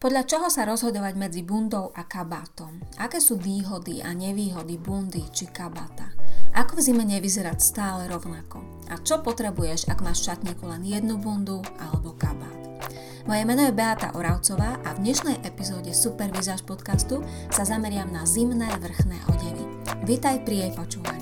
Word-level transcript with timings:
Podľa 0.00 0.24
čoho 0.24 0.48
sa 0.48 0.64
rozhodovať 0.64 1.12
medzi 1.12 1.44
bundou 1.44 1.92
a 1.92 2.08
kabátom? 2.08 2.80
Aké 2.96 3.20
sú 3.20 3.36
výhody 3.36 4.00
a 4.00 4.16
nevýhody 4.16 4.80
bundy 4.80 5.28
či 5.28 5.44
kabáta? 5.52 6.16
Ako 6.56 6.80
v 6.80 6.84
zime 6.88 7.04
nevyzerať 7.04 7.60
stále 7.60 8.08
rovnako? 8.08 8.64
A 8.88 8.96
čo 8.96 9.20
potrebuješ, 9.20 9.92
ak 9.92 10.00
máš 10.00 10.24
v 10.24 10.32
šatníku 10.32 10.64
len 10.64 10.88
jednu 10.88 11.20
bundu 11.20 11.60
alebo 11.76 12.16
kabát? 12.16 12.56
Moje 13.28 13.44
meno 13.44 13.60
je 13.60 13.76
Beata 13.76 14.16
Oravcová 14.16 14.80
a 14.88 14.96
v 14.96 15.04
dnešnej 15.04 15.44
epizóde 15.44 15.92
Super 15.92 16.32
Vizáž 16.32 16.64
podcastu 16.64 17.20
sa 17.52 17.68
zameriam 17.68 18.08
na 18.08 18.24
zimné 18.24 18.72
vrchné 18.80 19.20
odevy. 19.28 19.68
Vítaj 20.08 20.48
pri 20.48 20.64
jej 20.64 20.72
počúvaní. 20.80 21.19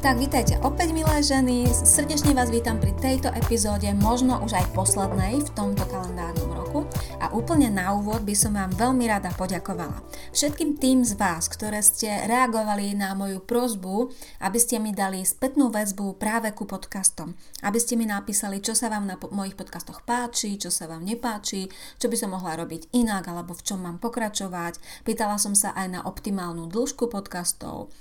Tak 0.00 0.16
vítajte 0.16 0.56
opäť 0.64 0.96
milé 0.96 1.20
ženy, 1.20 1.68
srdečne 1.68 2.32
vás 2.32 2.48
vítam 2.48 2.80
pri 2.80 2.96
tejto 3.04 3.28
epizóde, 3.36 3.84
možno 3.92 4.40
už 4.40 4.56
aj 4.56 4.72
poslednej 4.72 5.44
v 5.44 5.50
tomto 5.52 5.84
kalendárnom 5.92 6.56
roku 6.56 6.88
a 7.20 7.28
úplne 7.36 7.68
na 7.68 7.92
úvod 7.92 8.24
by 8.24 8.32
som 8.32 8.56
vám 8.56 8.72
veľmi 8.80 9.04
rada 9.04 9.28
poďakovala. 9.36 10.00
Všetkým 10.32 10.80
tým 10.80 11.04
z 11.04 11.20
vás, 11.20 11.52
ktoré 11.52 11.84
ste 11.84 12.24
reagovali 12.24 12.96
na 12.96 13.12
moju 13.12 13.44
prozbu, 13.44 14.08
aby 14.40 14.56
ste 14.56 14.80
mi 14.80 14.96
dali 14.96 15.20
spätnú 15.20 15.68
väzbu 15.68 16.16
práve 16.16 16.56
ku 16.56 16.64
podcastom, 16.64 17.36
aby 17.60 17.76
ste 17.76 18.00
mi 18.00 18.08
napísali, 18.08 18.64
čo 18.64 18.72
sa 18.72 18.88
vám 18.88 19.04
na 19.04 19.20
po- 19.20 19.28
mojich 19.28 19.52
podcastoch 19.52 20.00
páči, 20.08 20.56
čo 20.56 20.72
sa 20.72 20.88
vám 20.88 21.04
nepáči, 21.04 21.68
čo 22.00 22.08
by 22.08 22.16
som 22.16 22.32
mohla 22.32 22.56
robiť 22.56 22.88
inak 22.96 23.28
alebo 23.28 23.52
v 23.52 23.68
čom 23.68 23.84
mám 23.84 24.00
pokračovať. 24.00 24.80
Pýtala 25.04 25.36
som 25.36 25.52
sa 25.52 25.76
aj 25.76 25.86
na 25.92 26.00
optimálnu 26.08 26.72
dĺžku 26.72 27.12
podcastov 27.12 27.92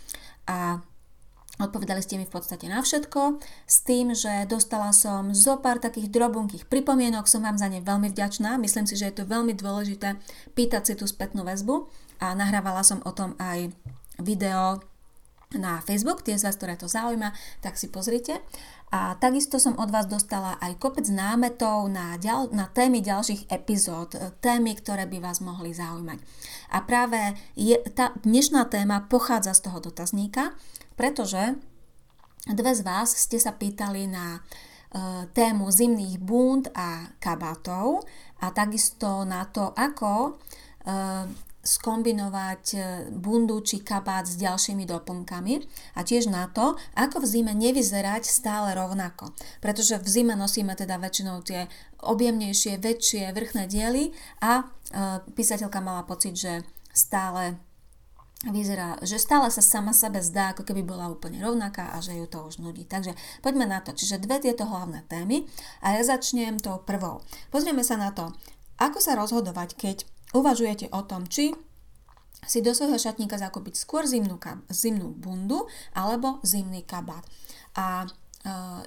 a 0.48 0.80
Odpovedali 1.60 2.00
ste 2.00 2.16
mi 2.16 2.24
v 2.24 2.32
podstate 2.32 2.72
na 2.72 2.80
všetko, 2.80 3.44
s 3.68 3.84
tým, 3.84 4.16
že 4.16 4.48
dostala 4.48 4.96
som 4.96 5.36
zo 5.36 5.60
pár 5.60 5.84
takých 5.84 6.08
drobunkých 6.08 6.72
pripomienok, 6.72 7.28
som 7.28 7.44
vám 7.44 7.60
za 7.60 7.68
ne 7.68 7.84
veľmi 7.84 8.16
vďačná, 8.16 8.56
myslím 8.56 8.88
si, 8.88 8.96
že 8.96 9.12
je 9.12 9.16
to 9.20 9.28
veľmi 9.28 9.52
dôležité 9.60 10.16
pýtať 10.56 10.82
si 10.88 10.94
tú 10.96 11.04
spätnú 11.04 11.44
väzbu 11.44 11.84
a 12.24 12.32
nahrávala 12.32 12.80
som 12.88 13.04
o 13.04 13.12
tom 13.12 13.36
aj 13.44 13.76
video 14.24 14.80
na 15.58 15.84
Facebook, 15.84 16.24
tie 16.24 16.40
z 16.40 16.48
vás, 16.48 16.56
ktoré 16.56 16.80
to 16.80 16.88
zaujíma, 16.88 17.36
tak 17.60 17.76
si 17.76 17.92
pozrite. 17.92 18.40
A 18.90 19.14
takisto 19.22 19.62
som 19.62 19.78
od 19.78 19.94
vás 19.94 20.10
dostala 20.10 20.58
aj 20.58 20.82
kopec 20.82 21.06
námetov 21.14 21.86
na, 21.94 22.18
ďal, 22.18 22.50
na 22.50 22.66
témy 22.66 23.06
ďalších 23.06 23.46
epizód, 23.54 24.18
témy, 24.42 24.74
ktoré 24.82 25.06
by 25.06 25.22
vás 25.22 25.46
mohli 25.46 25.78
zaujímať. 25.78 26.18
A 26.74 26.82
práve 26.82 27.38
je, 27.54 27.78
tá 27.94 28.18
dnešná 28.26 28.66
téma 28.66 29.06
pochádza 29.06 29.54
z 29.54 29.70
toho 29.70 29.78
dotazníka, 29.78 30.58
pretože 30.98 31.54
dve 32.50 32.74
z 32.74 32.82
vás 32.82 33.14
ste 33.14 33.38
sa 33.38 33.54
pýtali 33.54 34.10
na 34.10 34.38
e, 34.38 34.40
tému 35.38 35.70
zimných 35.70 36.18
bund 36.18 36.74
a 36.74 37.14
kabátov 37.22 38.02
a 38.42 38.50
takisto 38.50 39.22
na 39.22 39.46
to, 39.46 39.70
ako 39.70 40.12
e, 40.26 40.32
skombinovať 41.70 42.64
e, 42.74 42.80
bundu 43.14 43.62
či 43.62 43.86
kabát 43.86 44.26
s 44.26 44.42
ďalšími 44.42 44.90
doplnkami 44.90 45.62
a 45.94 46.02
tiež 46.02 46.34
na 46.34 46.50
to, 46.50 46.74
ako 46.98 47.22
v 47.22 47.30
zime 47.30 47.54
nevyzerať 47.54 48.26
stále 48.26 48.74
rovnako. 48.74 49.38
Pretože 49.62 50.02
v 50.02 50.08
zime 50.10 50.34
nosíme 50.34 50.74
teda 50.74 50.98
väčšinou 50.98 51.46
tie 51.46 51.70
objemnejšie, 52.02 52.82
väčšie 52.82 53.30
vrchné 53.38 53.70
diely 53.70 54.10
a 54.42 54.66
písateľka 55.36 55.80
mala 55.84 56.08
pocit, 56.08 56.34
že 56.34 56.66
stále 56.90 57.62
vyzerá, 58.48 58.96
že 59.04 59.20
stále 59.20 59.52
sa 59.52 59.60
sama 59.60 59.92
sebe 59.92 60.24
zdá, 60.24 60.56
ako 60.56 60.64
keby 60.64 60.88
bola 60.88 61.12
úplne 61.12 61.44
rovnaká 61.44 61.92
a 61.92 62.00
že 62.00 62.16
ju 62.16 62.24
to 62.24 62.40
už 62.48 62.64
nudí. 62.64 62.88
Takže 62.88 63.12
poďme 63.44 63.68
na 63.68 63.84
to. 63.84 63.92
Čiže 63.92 64.24
dve 64.24 64.40
tieto 64.40 64.64
hlavné 64.64 65.04
témy 65.12 65.44
a 65.84 66.00
ja 66.00 66.02
začnem 66.08 66.56
tou 66.56 66.80
prvou. 66.80 67.20
Pozrieme 67.52 67.84
sa 67.84 68.00
na 68.00 68.16
to, 68.16 68.32
ako 68.80 69.04
sa 69.04 69.20
rozhodovať, 69.20 69.76
keď 69.76 69.98
uvažujete 70.32 70.88
o 70.96 71.04
tom, 71.04 71.28
či 71.28 71.52
si 72.48 72.64
do 72.64 72.72
svojho 72.72 72.96
šatníka 72.96 73.36
zakúpiť 73.36 73.76
skôr 73.76 74.08
zimnú, 74.08 74.40
zimnú 74.72 75.12
bundu 75.12 75.68
alebo 75.92 76.40
zimný 76.44 76.84
kabát. 76.88 77.24
A 77.76 78.08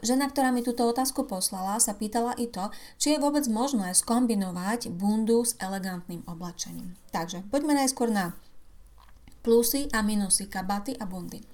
Žena, 0.00 0.32
ktorá 0.32 0.48
mi 0.48 0.64
túto 0.64 0.88
otázku 0.88 1.28
poslala, 1.28 1.76
sa 1.76 1.92
pýtala 1.92 2.32
i 2.40 2.48
to, 2.48 2.72
či 2.96 3.14
je 3.14 3.20
vôbec 3.20 3.44
možné 3.52 3.92
skombinovať 3.92 4.88
bundu 4.88 5.44
s 5.44 5.60
elegantným 5.60 6.24
oblečením. 6.24 6.96
Takže 7.12 7.44
poďme 7.52 7.76
najskôr 7.76 8.08
na 8.08 8.32
plusy 9.44 9.92
a 9.92 10.00
minusy 10.00 10.48
kabaty 10.48 10.96
a 10.96 11.04
bundy. 11.04 11.44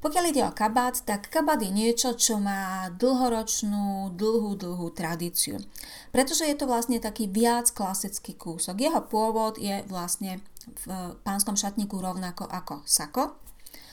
Pokiaľ 0.00 0.24
ide 0.32 0.42
o 0.48 0.56
kabát, 0.56 0.96
tak 1.04 1.28
kabát 1.28 1.60
je 1.60 1.68
niečo, 1.68 2.16
čo 2.16 2.40
má 2.40 2.88
dlhoročnú, 2.96 4.16
dlhú, 4.16 4.56
dlhú 4.56 4.88
tradíciu. 4.96 5.60
Pretože 6.08 6.48
je 6.48 6.56
to 6.56 6.64
vlastne 6.64 6.96
taký 6.96 7.28
viac 7.28 7.68
klasický 7.68 8.32
kúsok. 8.32 8.80
Jeho 8.80 9.04
pôvod 9.04 9.60
je 9.60 9.84
vlastne 9.92 10.40
v 10.88 11.14
pánskom 11.20 11.52
šatníku 11.52 12.00
rovnako 12.00 12.48
ako 12.48 12.80
sako. 12.88 13.36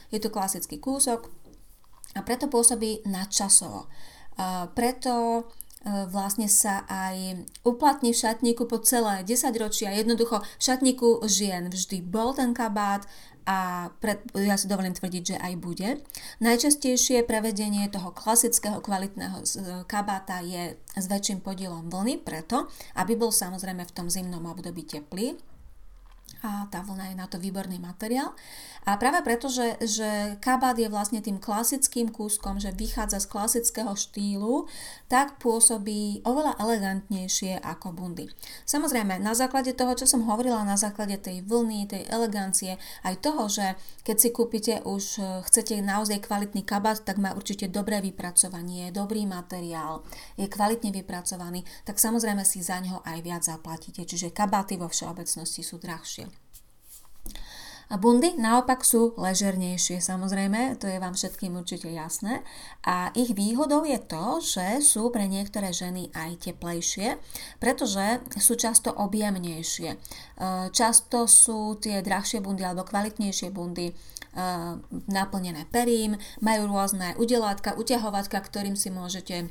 Je 0.08 0.24
to 0.24 0.32
klasický 0.32 0.80
kúsok 0.80 1.28
a 2.16 2.24
preto 2.24 2.48
pôsobí 2.48 3.04
nadčasovo. 3.04 3.92
Preto 4.72 5.44
vlastne 5.86 6.50
sa 6.52 6.84
aj 6.90 7.48
uplatní 7.64 8.12
v 8.12 8.20
šatníku 8.20 8.66
po 8.66 8.82
celé 8.82 9.24
10 9.24 9.54
ročia. 9.62 9.94
Jednoducho 9.94 10.42
v 10.42 10.64
šatníku 10.64 11.24
žien 11.30 11.70
vždy 11.70 12.04
bol 12.04 12.34
ten 12.36 12.52
kabát 12.52 13.06
a 13.48 13.88
pred, 14.04 14.20
ja 14.36 14.60
si 14.60 14.68
dovolím 14.68 14.92
tvrdiť, 14.92 15.24
že 15.24 15.38
aj 15.40 15.54
bude. 15.64 15.90
Najčastejšie 16.44 17.24
prevedenie 17.24 17.88
toho 17.88 18.12
klasického 18.12 18.84
kvalitného 18.84 19.40
e, 19.40 19.46
kabáta 19.88 20.44
je 20.44 20.76
s 20.76 21.06
väčším 21.08 21.40
podielom 21.40 21.88
vlny, 21.88 22.20
preto, 22.20 22.68
aby 23.00 23.16
bol 23.16 23.32
samozrejme 23.32 23.88
v 23.88 23.96
tom 23.96 24.12
zimnom 24.12 24.44
období 24.44 24.84
teplý 24.84 25.40
a 26.48 26.64
tá 26.72 26.80
vlna 26.80 27.12
je 27.12 27.16
na 27.20 27.28
to 27.28 27.36
výborný 27.36 27.76
materiál. 27.84 28.32
A 28.88 28.96
práve 28.96 29.20
preto, 29.20 29.52
že, 29.52 29.76
že 29.84 30.40
kabát 30.40 30.80
je 30.80 30.88
vlastne 30.88 31.20
tým 31.20 31.44
klasickým 31.44 32.08
kúskom, 32.08 32.56
že 32.56 32.72
vychádza 32.72 33.20
z 33.20 33.28
klasického 33.28 33.92
štýlu, 33.92 34.64
tak 35.12 35.44
pôsobí 35.44 36.24
oveľa 36.24 36.56
elegantnejšie 36.56 37.60
ako 37.60 37.92
bundy. 37.92 38.32
Samozrejme, 38.64 39.20
na 39.20 39.36
základe 39.36 39.76
toho, 39.76 39.92
čo 39.92 40.08
som 40.08 40.24
hovorila, 40.24 40.64
na 40.64 40.80
základe 40.80 41.20
tej 41.20 41.44
vlny, 41.44 41.92
tej 41.92 42.08
elegancie, 42.08 42.80
aj 43.04 43.20
toho, 43.20 43.52
že 43.52 43.76
keď 44.08 44.16
si 44.16 44.30
kúpite 44.32 44.74
už, 44.88 45.04
e, 45.20 45.44
chcete 45.52 45.84
naozaj 45.84 46.24
kvalitný 46.24 46.64
kabát, 46.64 47.04
tak 47.04 47.20
má 47.20 47.36
určite 47.36 47.68
dobré 47.68 48.00
vypracovanie, 48.00 48.96
dobrý 48.96 49.28
materiál, 49.28 50.08
je 50.40 50.48
kvalitne 50.48 50.96
vypracovaný, 50.96 51.68
tak 51.84 52.00
samozrejme 52.00 52.48
si 52.48 52.64
za 52.64 52.80
neho 52.80 53.04
aj 53.04 53.20
viac 53.20 53.44
zaplatíte. 53.44 54.08
Čiže 54.08 54.32
kabáty 54.32 54.80
vo 54.80 54.88
všeobecnosti 54.88 55.60
sú 55.60 55.76
drahšie. 55.76 56.37
A 57.88 57.96
bundy 57.96 58.36
naopak 58.36 58.84
sú 58.84 59.16
ležernejšie, 59.16 60.04
samozrejme, 60.04 60.76
to 60.76 60.92
je 60.92 61.00
vám 61.00 61.16
všetkým 61.16 61.56
určite 61.56 61.88
jasné. 61.88 62.44
A 62.84 63.16
ich 63.16 63.32
výhodou 63.32 63.88
je 63.88 63.96
to, 64.04 64.44
že 64.44 64.84
sú 64.84 65.08
pre 65.08 65.24
niektoré 65.32 65.72
ženy 65.72 66.12
aj 66.12 66.52
teplejšie, 66.52 67.16
pretože 67.64 68.20
sú 68.44 68.60
často 68.60 68.92
objemnejšie. 68.92 69.90
E, 69.96 69.98
často 70.76 71.32
sú 71.32 71.80
tie 71.80 72.04
drahšie 72.04 72.44
bundy 72.44 72.68
alebo 72.68 72.84
kvalitnejšie 72.84 73.56
bundy 73.56 73.88
e, 73.88 73.94
naplnené 75.08 75.64
perím, 75.72 76.20
majú 76.44 76.68
rôzne 76.68 77.16
udelátka, 77.16 77.80
uťahovatka, 77.80 78.36
ktorým 78.36 78.76
si 78.76 78.92
môžete 78.92 79.48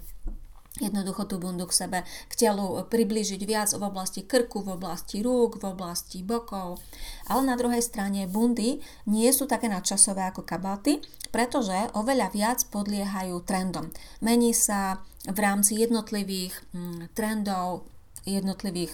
jednoducho 0.80 1.24
tú 1.24 1.40
bundu 1.40 1.64
k 1.64 1.86
sebe, 1.86 1.98
k 2.28 2.34
telu 2.36 2.84
priblížiť 2.84 3.40
viac 3.48 3.70
v 3.72 3.82
oblasti 3.82 4.24
krku, 4.28 4.60
v 4.60 4.76
oblasti 4.76 5.24
rúk, 5.24 5.56
v 5.60 5.64
oblasti 5.72 6.20
bokov. 6.20 6.80
Ale 7.28 7.42
na 7.48 7.56
druhej 7.56 7.80
strane 7.80 8.28
bundy 8.28 8.80
nie 9.08 9.30
sú 9.32 9.48
také 9.48 9.72
nadčasové 9.72 10.28
ako 10.28 10.44
kabáty, 10.44 11.00
pretože 11.32 11.74
oveľa 11.96 12.28
viac 12.32 12.58
podliehajú 12.68 13.40
trendom. 13.44 13.88
Mení 14.20 14.52
sa 14.52 15.00
v 15.26 15.38
rámci 15.40 15.80
jednotlivých 15.80 16.54
mm, 16.72 17.16
trendov, 17.16 17.88
jednotlivých 18.26 18.92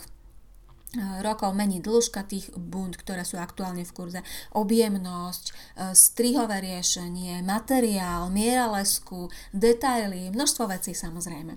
rokov 1.24 1.56
mení 1.56 1.80
dĺžka 1.80 2.28
tých 2.28 2.52
bund, 2.52 3.00
ktoré 3.00 3.24
sú 3.24 3.40
aktuálne 3.40 3.88
v 3.88 3.94
kurze, 3.96 4.20
objemnosť, 4.52 5.44
e, 5.48 5.52
strihové 5.96 6.60
riešenie, 6.60 7.40
materiál, 7.40 8.28
miera 8.28 8.68
lesku, 8.68 9.32
detaily, 9.56 10.28
množstvo 10.28 10.68
vecí 10.68 10.92
samozrejme. 10.92 11.56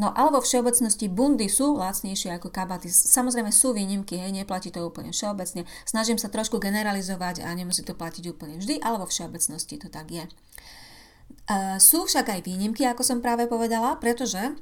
No 0.00 0.08
ale 0.16 0.32
vo 0.32 0.40
všeobecnosti 0.40 1.12
bundy 1.12 1.52
sú 1.52 1.76
lacnejšie 1.76 2.40
ako 2.40 2.48
kabaty. 2.48 2.88
Samozrejme 2.88 3.52
sú 3.52 3.76
výnimky, 3.76 4.16
hej, 4.16 4.32
neplatí 4.32 4.72
to 4.72 4.80
úplne 4.88 5.12
všeobecne. 5.12 5.68
Snažím 5.84 6.16
sa 6.16 6.32
trošku 6.32 6.56
generalizovať 6.56 7.44
a 7.44 7.52
nemusí 7.52 7.84
to 7.84 7.92
platiť 7.92 8.24
úplne 8.32 8.56
vždy, 8.56 8.80
ale 8.80 9.04
vo 9.04 9.04
všeobecnosti 9.04 9.76
to 9.76 9.92
tak 9.92 10.08
je. 10.08 10.24
E, 10.24 10.32
sú 11.76 12.08
však 12.08 12.24
aj 12.24 12.40
výnimky, 12.48 12.88
ako 12.88 13.04
som 13.04 13.20
práve 13.20 13.44
povedala, 13.44 14.00
pretože 14.00 14.56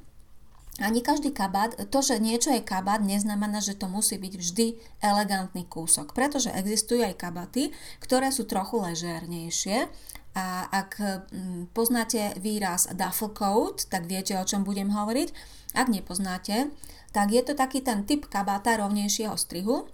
ani 0.79 1.03
každý 1.03 1.35
kabát, 1.35 1.75
to, 1.91 1.99
že 1.99 2.23
niečo 2.23 2.47
je 2.55 2.63
kabát, 2.63 3.03
neznamená, 3.03 3.59
že 3.59 3.75
to 3.75 3.91
musí 3.91 4.15
byť 4.15 4.33
vždy 4.39 4.67
elegantný 5.03 5.67
kúsok, 5.67 6.15
pretože 6.15 6.47
existujú 6.47 7.03
aj 7.03 7.19
kabaty, 7.19 7.75
ktoré 7.99 8.31
sú 8.31 8.47
trochu 8.47 8.79
ležernejšie 8.79 9.91
a 10.31 10.63
ak 10.71 10.91
mm, 11.27 11.75
poznáte 11.75 12.39
výraz 12.39 12.87
duffel 12.95 13.35
coat, 13.35 13.83
tak 13.91 14.07
viete, 14.07 14.31
o 14.39 14.47
čom 14.47 14.63
budem 14.63 14.87
hovoriť. 14.87 15.35
Ak 15.75 15.91
nepoznáte, 15.91 16.71
tak 17.11 17.35
je 17.35 17.43
to 17.43 17.51
taký 17.51 17.83
ten 17.83 18.07
typ 18.07 18.31
kabáta 18.31 18.79
rovnejšieho 18.79 19.35
strihu, 19.35 19.91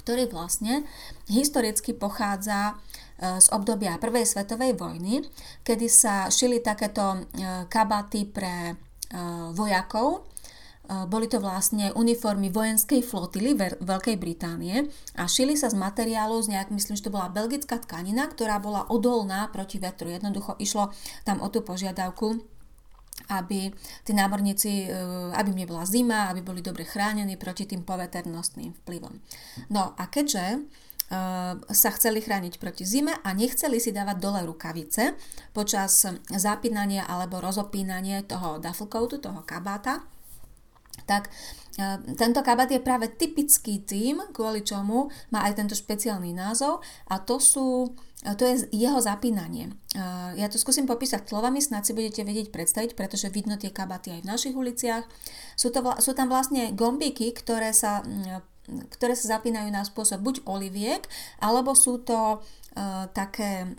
ktorý 0.00 0.32
vlastne 0.32 0.88
historicky 1.28 1.92
pochádza 1.92 2.80
e, 3.20 3.38
z 3.44 3.46
obdobia 3.52 4.00
Prvej 4.00 4.24
svetovej 4.24 4.72
vojny, 4.72 5.20
kedy 5.68 5.86
sa 5.92 6.32
šili 6.32 6.64
takéto 6.64 7.20
e, 7.36 7.68
kabaty 7.68 8.24
pre 8.32 8.80
vojakov. 9.52 10.32
Eh, 10.82 11.06
boli 11.06 11.30
to 11.30 11.38
vlastne 11.38 11.94
uniformy 11.94 12.50
vojenskej 12.50 13.06
flotily 13.06 13.54
Veľkej 13.80 14.16
Británie 14.18 14.90
a 15.14 15.30
šili 15.30 15.54
sa 15.54 15.70
z 15.70 15.78
materiálu 15.78 16.42
z 16.42 16.58
nejak, 16.58 16.74
myslím, 16.74 16.98
že 16.98 17.06
to 17.06 17.14
bola 17.14 17.30
belgická 17.30 17.78
tkanina, 17.78 18.26
ktorá 18.26 18.58
bola 18.58 18.90
odolná 18.90 19.46
proti 19.54 19.78
vetru. 19.78 20.10
Jednoducho 20.10 20.58
išlo 20.58 20.90
tam 21.22 21.38
o 21.38 21.48
tú 21.54 21.62
požiadavku, 21.62 22.34
aby 23.30 23.70
tí 24.02 24.10
námorníci, 24.10 24.90
eh, 24.90 25.38
aby 25.38 25.54
im 25.54 25.62
nebola 25.62 25.86
zima, 25.86 26.26
aby 26.34 26.42
boli 26.42 26.58
dobre 26.58 26.82
chránení 26.82 27.38
proti 27.38 27.64
tým 27.64 27.86
poveternostným 27.86 28.74
vplyvom. 28.82 29.16
No 29.70 29.94
a 29.94 30.10
keďže 30.10 30.66
sa 31.68 31.90
chceli 31.92 32.24
chrániť 32.24 32.56
proti 32.56 32.88
zime 32.88 33.12
a 33.12 33.36
nechceli 33.36 33.76
si 33.76 33.92
dávať 33.92 34.16
dole 34.16 34.40
rukavice 34.48 35.12
počas 35.52 36.08
zapínania 36.32 37.04
alebo 37.04 37.36
rozopínania 37.36 38.24
toho 38.24 38.56
duffel 38.56 38.88
toho 39.20 39.44
kabáta, 39.44 40.08
tak 41.04 41.28
tento 42.16 42.40
kabát 42.44 42.68
je 42.68 42.80
práve 42.80 43.12
typický 43.12 43.84
tým, 43.84 44.24
kvôli 44.32 44.64
čomu 44.64 45.08
má 45.32 45.44
aj 45.48 45.60
tento 45.60 45.74
špeciálny 45.76 46.32
názov 46.32 46.80
a 47.08 47.20
to 47.20 47.36
sú 47.40 47.92
to 48.22 48.46
je 48.46 48.70
jeho 48.70 49.02
zapínanie. 49.02 49.74
Ja 50.38 50.46
to 50.46 50.54
skúsim 50.54 50.86
popísať 50.86 51.26
slovami, 51.26 51.58
snad 51.58 51.82
si 51.82 51.90
budete 51.90 52.22
vedieť 52.22 52.54
predstaviť, 52.54 52.94
pretože 52.94 53.34
vidno 53.34 53.58
tie 53.58 53.74
kabaty 53.74 54.14
aj 54.14 54.20
v 54.22 54.30
našich 54.30 54.54
uliciach. 54.54 55.02
Sú, 55.58 55.74
to, 55.74 55.82
sú 55.98 56.14
tam 56.14 56.30
vlastne 56.30 56.70
gombíky, 56.70 57.34
ktoré 57.34 57.74
sa 57.74 58.06
ktoré 58.92 59.12
sa 59.18 59.38
zapínajú 59.38 59.68
na 59.68 59.84
spôsob 59.84 60.22
buď 60.22 60.46
oliviek, 60.48 61.04
alebo 61.42 61.76
sú 61.76 62.00
to 62.00 62.40
uh, 62.40 63.04
také 63.12 63.72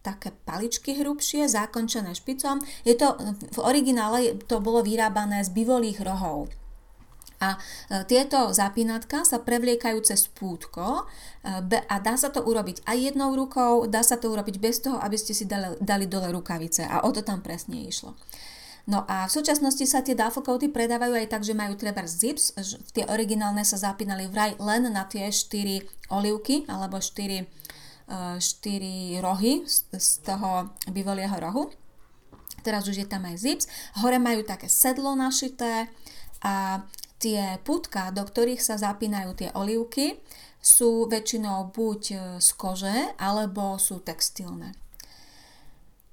také 0.00 0.32
paličky 0.48 0.96
hrubšie, 0.96 1.44
zakončené 1.44 2.16
špicom. 2.16 2.56
Je 2.88 2.96
to, 2.96 3.20
v 3.52 3.58
originále 3.60 4.32
to 4.48 4.56
bolo 4.64 4.80
vyrábané 4.80 5.44
z 5.44 5.52
bivolých 5.52 6.00
rohov. 6.00 6.48
A 7.40 7.56
e, 7.56 8.04
tieto 8.04 8.52
zapínatka 8.52 9.24
sa 9.24 9.40
prevliekajú 9.40 9.96
cez 10.04 10.28
pútko 10.28 11.08
e, 11.40 11.76
a 11.80 11.96
dá 11.96 12.14
sa 12.20 12.28
to 12.28 12.44
urobiť 12.44 12.84
aj 12.84 12.96
jednou 13.00 13.32
rukou, 13.32 13.88
dá 13.88 14.04
sa 14.04 14.20
to 14.20 14.28
urobiť 14.28 14.60
bez 14.60 14.84
toho, 14.84 15.00
aby 15.00 15.16
ste 15.16 15.32
si 15.32 15.48
dali, 15.48 15.72
dali 15.80 16.04
dole 16.04 16.28
rukavice 16.28 16.84
a 16.84 17.00
o 17.04 17.10
to 17.12 17.24
tam 17.24 17.40
presne 17.40 17.80
išlo. 17.80 18.12
No 18.90 19.06
a 19.06 19.30
v 19.30 19.34
súčasnosti 19.38 19.86
sa 19.86 20.02
tie 20.02 20.18
duffel 20.18 20.42
predávajú 20.42 21.14
aj 21.14 21.30
tak, 21.30 21.46
že 21.46 21.54
majú 21.54 21.78
treba 21.78 22.02
zips, 22.02 22.58
tie 22.90 23.06
originálne 23.06 23.62
sa 23.62 23.78
zapínali 23.78 24.26
vraj 24.26 24.58
len 24.58 24.90
na 24.90 25.06
tie 25.06 25.30
4 25.30 26.10
olivky 26.10 26.66
alebo 26.66 26.98
4, 26.98 27.46
4 28.10 28.42
e, 28.42 29.22
rohy 29.22 29.62
z 29.94 30.08
toho 30.26 30.74
bývalého 30.90 31.30
rohu. 31.38 31.70
Teraz 32.66 32.90
už 32.90 32.98
je 32.98 33.06
tam 33.06 33.30
aj 33.30 33.38
zips. 33.38 33.64
Hore 34.02 34.18
majú 34.18 34.42
také 34.42 34.66
sedlo 34.66 35.14
našité 35.14 35.86
a 36.42 36.82
tie 37.22 37.62
putka, 37.62 38.10
do 38.10 38.26
ktorých 38.26 38.58
sa 38.58 38.74
zapínajú 38.74 39.38
tie 39.38 39.54
olivky, 39.54 40.18
sú 40.58 41.06
väčšinou 41.06 41.70
buď 41.70 42.02
z 42.42 42.50
kože 42.58 43.14
alebo 43.22 43.78
sú 43.78 44.02
textilné. 44.02 44.74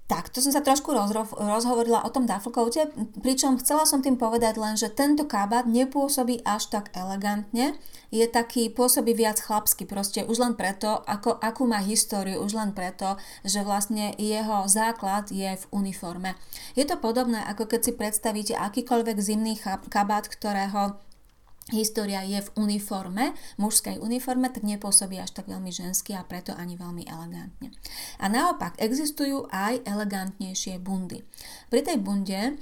Tak, 0.07 0.31
to 0.31 0.39
som 0.39 0.56
sa 0.56 0.63
trošku 0.63 0.95
rozro- 0.95 1.36
rozhovorila 1.36 2.07
o 2.07 2.13
tom 2.15 2.24
dufflecoate, 2.24 2.95
pričom 3.19 3.59
chcela 3.59 3.83
som 3.83 4.00
tým 4.00 4.15
povedať 4.15 4.56
len, 4.56 4.80
že 4.80 4.88
tento 4.88 5.27
kabát 5.27 5.68
nepôsobí 5.68 6.48
až 6.48 6.71
tak 6.71 6.95
elegantne, 6.95 7.75
je 8.07 8.24
taký, 8.24 8.71
pôsobí 8.71 9.12
viac 9.12 9.36
chlapsky, 9.44 9.83
proste 9.83 10.24
už 10.24 10.39
len 10.39 10.54
preto, 10.56 11.04
ako, 11.04 11.36
akú 11.44 11.68
má 11.68 11.83
históriu, 11.83 12.39
už 12.39 12.56
len 12.56 12.71
preto, 12.71 13.19
že 13.44 13.68
vlastne 13.68 14.15
jeho 14.15 14.63
základ 14.71 15.27
je 15.27 15.59
v 15.59 15.65
uniforme. 15.75 16.39
Je 16.80 16.88
to 16.88 16.95
podobné, 16.95 17.44
ako 17.44 17.68
keď 17.68 17.80
si 17.83 17.92
predstavíte 17.92 18.54
akýkoľvek 18.56 19.18
zimný 19.19 19.59
kabát, 19.92 20.31
ktorého 20.31 20.95
história 21.75 22.24
je 22.24 22.40
v 22.40 22.54
uniforme, 22.56 23.36
mužskej 23.60 24.00
uniforme, 24.00 24.48
tak 24.48 24.64
nepôsobí 24.64 25.19
až 25.19 25.36
tak 25.36 25.52
veľmi 25.52 25.68
žensky 25.68 26.16
a 26.16 26.24
preto 26.24 26.56
ani 26.56 26.80
veľmi 26.80 27.04
elegantne. 27.04 27.75
A 28.24 28.31
naopak 28.31 28.80
existujú 28.80 29.52
aj 29.52 29.84
elegantnejšie 29.84 30.80
bundy. 30.80 31.28
Pri 31.68 31.84
tej 31.84 32.00
bunde, 32.00 32.56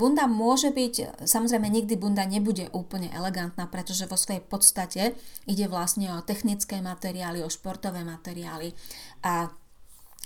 bunda 0.00 0.24
môže 0.24 0.72
byť, 0.72 1.26
samozrejme 1.28 1.68
nikdy 1.68 2.00
bunda 2.00 2.24
nebude 2.24 2.72
úplne 2.72 3.12
elegantná, 3.12 3.68
pretože 3.68 4.08
vo 4.08 4.16
svojej 4.16 4.40
podstate 4.40 5.12
ide 5.44 5.68
vlastne 5.68 6.16
o 6.16 6.24
technické 6.24 6.80
materiály, 6.80 7.44
o 7.44 7.52
športové 7.52 8.08
materiály 8.08 8.72
a 9.20 9.52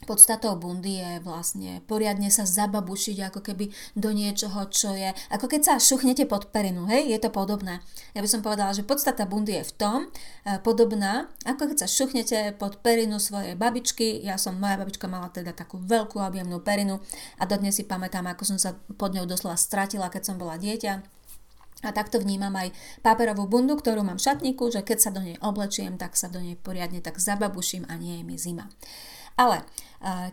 Podstatou 0.08 0.56
bundy 0.56 0.96
je 0.96 1.10
vlastne 1.20 1.84
poriadne 1.84 2.32
sa 2.32 2.48
zababušiť 2.48 3.16
ako 3.28 3.40
keby 3.44 3.68
do 3.92 4.10
niečoho, 4.16 4.64
čo 4.72 4.96
je, 4.96 5.12
ako 5.28 5.44
keď 5.44 5.60
sa 5.60 5.74
šuchnete 5.76 6.24
pod 6.24 6.48
perinu, 6.48 6.88
hej, 6.88 7.12
je 7.12 7.18
to 7.20 7.28
podobné. 7.28 7.84
Ja 8.16 8.24
by 8.24 8.28
som 8.28 8.40
povedala, 8.40 8.72
že 8.72 8.80
podstata 8.80 9.28
bundy 9.28 9.60
je 9.60 9.64
v 9.68 9.72
tom, 9.76 9.98
e, 10.48 10.56
podobná, 10.64 11.28
ako 11.44 11.68
keď 11.68 11.84
sa 11.84 11.88
šuchnete 11.88 12.56
pod 12.56 12.80
perinu 12.80 13.20
svojej 13.20 13.52
babičky, 13.60 14.24
ja 14.24 14.40
som, 14.40 14.56
moja 14.56 14.80
babička 14.80 15.04
mala 15.04 15.28
teda 15.28 15.52
takú 15.52 15.76
veľkú 15.76 16.16
objemnú 16.16 16.64
perinu 16.64 17.04
a 17.36 17.44
dodnes 17.44 17.76
si 17.76 17.84
pamätám, 17.84 18.24
ako 18.24 18.56
som 18.56 18.58
sa 18.58 18.72
pod 18.96 19.12
ňou 19.12 19.28
doslova 19.28 19.60
stratila, 19.60 20.08
keď 20.08 20.32
som 20.32 20.36
bola 20.40 20.56
dieťa. 20.56 21.20
A 21.80 21.96
takto 21.96 22.20
vnímam 22.20 22.52
aj 22.60 22.76
paperovú 23.00 23.48
bundu, 23.48 23.72
ktorú 23.80 24.04
mám 24.04 24.20
v 24.20 24.26
šatníku, 24.28 24.68
že 24.68 24.84
keď 24.84 24.98
sa 25.00 25.10
do 25.16 25.24
nej 25.24 25.40
oblečiem, 25.40 25.96
tak 25.96 26.12
sa 26.12 26.28
do 26.28 26.36
nej 26.36 26.52
poriadne 26.60 27.00
tak 27.00 27.16
zababuším 27.16 27.88
a 27.88 27.96
nie 27.96 28.20
je 28.20 28.24
mi 28.24 28.36
zima. 28.36 28.68
Ale 29.40 29.64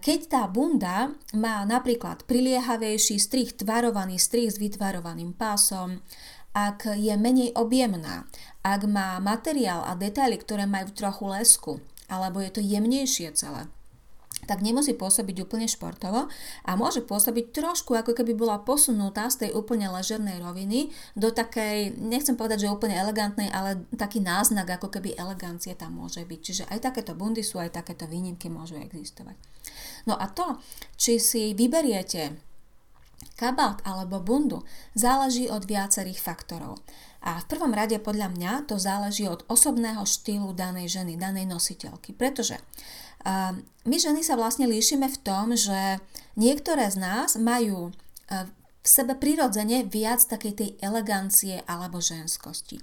keď 0.03 0.19
tá 0.27 0.43
bunda 0.51 1.15
má 1.31 1.63
napríklad 1.63 2.27
priliehavejší 2.27 3.15
strih, 3.19 3.55
tvarovaný 3.55 4.19
strih 4.19 4.51
s 4.51 4.59
vytvarovaným 4.59 5.31
pásom, 5.31 6.03
ak 6.51 6.91
je 6.99 7.15
menej 7.15 7.55
objemná, 7.55 8.27
ak 8.67 8.83
má 8.83 9.15
materiál 9.23 9.87
a 9.87 9.95
detaily, 9.95 10.35
ktoré 10.35 10.67
majú 10.67 10.91
trochu 10.91 11.23
lesku, 11.31 11.73
alebo 12.11 12.43
je 12.43 12.51
to 12.51 12.59
jemnejšie 12.63 13.31
celé, 13.31 13.71
tak 14.45 14.61
nemusí 14.61 14.93
pôsobiť 14.93 15.49
úplne 15.49 15.65
športovo 15.65 16.29
a 16.63 16.71
môže 16.77 17.01
pôsobiť 17.01 17.55
trošku 17.55 17.97
ako 17.97 18.13
keby 18.13 18.37
bola 18.37 18.61
posunutá 18.61 19.33
z 19.33 19.47
tej 19.47 19.51
úplne 19.57 19.89
ležernej 19.89 20.37
roviny 20.37 20.93
do 21.17 21.33
takej, 21.33 21.97
nechcem 21.97 22.37
povedať, 22.37 22.67
že 22.67 22.73
úplne 22.73 22.93
elegantnej, 22.93 23.49
ale 23.49 23.81
taký 23.97 24.21
náznak 24.21 24.77
ako 24.77 24.93
keby 24.93 25.17
elegancie 25.17 25.73
tam 25.73 25.97
môže 25.97 26.21
byť. 26.21 26.39
Čiže 26.39 26.63
aj 26.69 26.93
takéto 26.93 27.17
bundy 27.17 27.41
sú, 27.41 27.57
aj 27.57 27.81
takéto 27.81 28.05
výnimky 28.05 28.47
môžu 28.51 28.77
existovať. 28.77 29.35
No 30.05 30.13
a 30.13 30.29
to, 30.29 30.61
či 30.95 31.17
si 31.17 31.57
vyberiete 31.57 32.37
kabát 33.37 33.81
alebo 33.85 34.21
bundu, 34.21 34.61
záleží 34.93 35.49
od 35.49 35.65
viacerých 35.65 36.21
faktorov. 36.21 36.81
A 37.25 37.41
v 37.41 37.49
prvom 37.49 37.73
rade 37.73 37.97
podľa 37.97 38.33
mňa 38.33 38.51
to 38.69 38.77
záleží 38.77 39.25
od 39.27 39.43
osobného 39.49 40.05
štýlu 40.05 40.53
danej 40.53 41.01
ženy, 41.01 41.17
danej 41.17 41.49
nositeľky. 41.49 42.13
Pretože 42.13 42.61
my 43.87 43.97
ženy 43.97 44.21
sa 44.21 44.35
vlastne 44.35 44.67
líšime 44.67 45.07
v 45.07 45.17
tom, 45.23 45.55
že 45.55 46.03
niektoré 46.35 46.91
z 46.91 46.99
nás 46.99 47.39
majú 47.39 47.89
e, 47.89 48.47
v 48.51 48.87
sebe 48.87 49.15
prirodzene 49.19 49.83
viac 49.87 50.23
takej 50.23 50.53
tej 50.55 50.69
elegancie 50.79 51.63
alebo 51.67 51.99
ženskosti. 51.99 52.79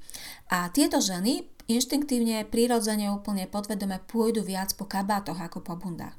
A 0.53 0.69
tieto 0.69 1.01
ženy 1.01 1.49
inštinktívne, 1.65 2.45
prirodzene, 2.45 3.09
úplne 3.09 3.49
podvedome 3.49 4.01
pôjdu 4.05 4.45
viac 4.45 4.77
po 4.77 4.85
kabátoch 4.85 5.41
ako 5.41 5.65
po 5.65 5.81
bundách. 5.81 6.13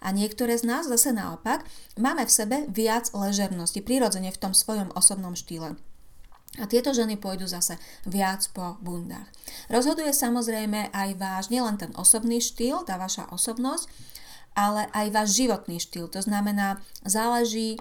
A 0.00 0.12
niektoré 0.12 0.56
z 0.56 0.68
nás 0.68 0.84
zase 0.88 1.12
naopak 1.12 1.64
máme 1.96 2.24
v 2.24 2.32
sebe 2.32 2.56
viac 2.68 3.08
ležernosti, 3.12 3.80
prirodzene 3.80 4.32
v 4.32 4.40
tom 4.40 4.52
svojom 4.52 4.92
osobnom 4.92 5.32
štýle. 5.32 5.76
A 6.56 6.64
tieto 6.64 6.96
ženy 6.96 7.20
pôjdu 7.20 7.44
zase 7.44 7.76
viac 8.08 8.48
po 8.56 8.80
bundách. 8.80 9.28
Rozhoduje 9.68 10.12
samozrejme 10.12 10.88
aj 10.92 11.08
váš 11.20 11.44
nielen 11.52 11.76
ten 11.76 11.92
osobný 11.96 12.40
štýl, 12.40 12.84
tá 12.88 12.96
vaša 12.96 13.28
osobnosť, 13.32 13.88
ale 14.56 14.88
aj 14.96 15.06
váš 15.12 15.28
životný 15.36 15.76
štýl. 15.76 16.08
To 16.12 16.20
znamená, 16.24 16.80
záleží 17.04 17.76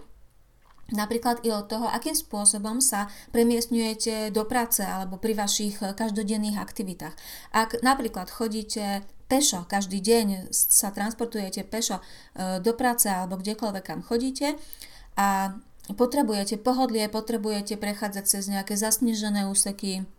Napríklad 0.94 1.42
i 1.42 1.50
od 1.50 1.66
toho, 1.66 1.90
akým 1.90 2.14
spôsobom 2.14 2.78
sa 2.78 3.10
premiestňujete 3.34 4.30
do 4.30 4.46
práce 4.46 4.86
alebo 4.86 5.18
pri 5.18 5.34
vašich 5.34 5.82
každodenných 5.82 6.62
aktivitách. 6.62 7.18
Ak 7.58 7.82
napríklad 7.82 8.30
chodíte 8.30 9.02
pešo, 9.26 9.66
každý 9.66 9.98
deň 9.98 10.54
sa 10.54 10.94
transportujete 10.94 11.66
pešo 11.66 11.98
e, 11.98 12.04
do 12.62 12.78
práce 12.78 13.10
alebo 13.10 13.42
kdekoľvek 13.42 13.82
kam 13.82 14.06
chodíte 14.06 14.62
a 15.18 15.58
potrebujete 15.94 16.58
pohodlie, 16.58 17.06
potrebujete 17.06 17.78
prechádzať 17.78 18.26
cez 18.26 18.50
nejaké 18.50 18.74
zasnežené 18.74 19.46
úseky, 19.46 20.10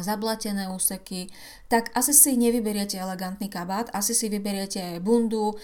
zablatené 0.00 0.70
úseky, 0.70 1.26
tak 1.66 1.90
asi 1.98 2.14
si 2.14 2.38
nevyberiete 2.38 2.94
elegantný 2.94 3.50
kabát, 3.50 3.90
asi 3.90 4.14
si 4.14 4.30
vyberiete 4.30 5.02
bundu, 5.02 5.50
e, 5.50 5.54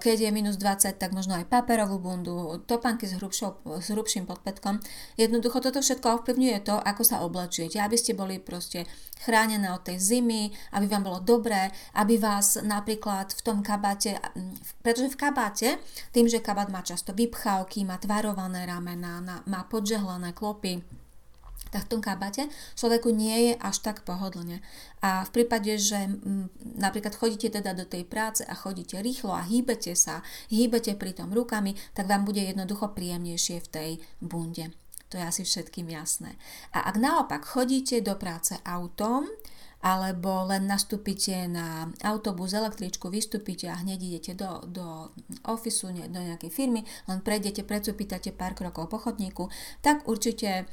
keď 0.00 0.16
je 0.24 0.30
minus 0.32 0.56
20, 0.56 0.96
tak 0.96 1.12
možno 1.12 1.36
aj 1.36 1.44
paperovú 1.44 2.00
bundu, 2.00 2.64
topánky 2.64 3.04
s, 3.04 3.20
hrubšou, 3.20 3.84
s 3.84 3.92
hrubším 3.92 4.24
podpätkom. 4.24 4.80
Jednoducho 5.20 5.60
toto 5.60 5.84
všetko 5.84 6.24
ovplyvňuje 6.24 6.58
to, 6.64 6.80
ako 6.80 7.02
sa 7.04 7.20
oblečiete, 7.20 7.76
aby 7.76 8.00
ste 8.00 8.16
boli 8.16 8.40
proste 8.40 8.88
chránené 9.20 9.68
od 9.68 9.84
tej 9.84 10.00
zimy, 10.00 10.48
aby 10.72 10.88
vám 10.88 11.04
bolo 11.04 11.20
dobré, 11.20 11.68
aby 12.00 12.16
vás 12.16 12.56
napríklad 12.64 13.36
v 13.36 13.40
tom 13.44 13.60
kabáte, 13.60 14.16
pretože 14.80 15.12
v 15.12 15.20
kabáte, 15.20 15.68
tým, 16.16 16.24
že 16.24 16.40
kabát 16.40 16.72
má 16.72 16.80
často 16.80 17.12
vypchávky, 17.12 17.84
má 17.84 18.00
tvarované 18.00 18.64
ramena, 18.64 19.20
má 19.44 19.60
podžehlené 19.68 20.32
klopy, 20.32 20.80
tom 21.86 22.02
kabate 22.02 22.50
človeku 22.74 23.14
nie 23.14 23.50
je 23.50 23.52
až 23.62 23.78
tak 23.86 24.02
pohodlne. 24.02 24.58
A 24.98 25.22
v 25.22 25.30
prípade, 25.30 25.70
že 25.78 26.10
m, 26.10 26.50
napríklad 26.74 27.14
chodíte 27.14 27.46
teda 27.54 27.78
do 27.78 27.86
tej 27.86 28.02
práce 28.02 28.42
a 28.42 28.58
chodíte 28.58 28.98
rýchlo 28.98 29.30
a 29.30 29.46
hýbete 29.46 29.94
sa, 29.94 30.26
hýbete 30.50 30.98
pri 30.98 31.14
tom 31.14 31.30
rukami, 31.30 31.78
tak 31.94 32.10
vám 32.10 32.26
bude 32.26 32.42
jednoducho 32.42 32.90
príjemnejšie 32.90 33.62
v 33.62 33.68
tej 33.70 33.90
bunde. 34.18 34.74
To 35.10 35.18
je 35.18 35.24
asi 35.26 35.42
všetkým 35.42 35.90
jasné. 35.90 36.38
A 36.70 36.86
ak 36.86 36.98
naopak 36.98 37.42
chodíte 37.42 37.98
do 38.02 38.14
práce 38.14 38.54
autom, 38.62 39.26
alebo 39.80 40.44
len 40.44 40.68
nastúpite 40.68 41.48
na 41.48 41.88
autobus, 42.04 42.52
električku, 42.52 43.08
vystúpite 43.08 43.64
a 43.64 43.80
hneď 43.80 43.98
idete 44.12 44.32
do, 44.36 44.60
do 44.68 45.08
ofisu, 45.48 45.88
do 46.12 46.20
nejakej 46.20 46.52
firmy, 46.52 46.84
len 47.08 47.24
prejdete, 47.24 47.64
predsupítate 47.64 48.36
pár 48.36 48.52
krokov 48.52 48.92
po 48.92 49.00
chodníku, 49.00 49.48
tak 49.80 50.04
určite 50.04 50.68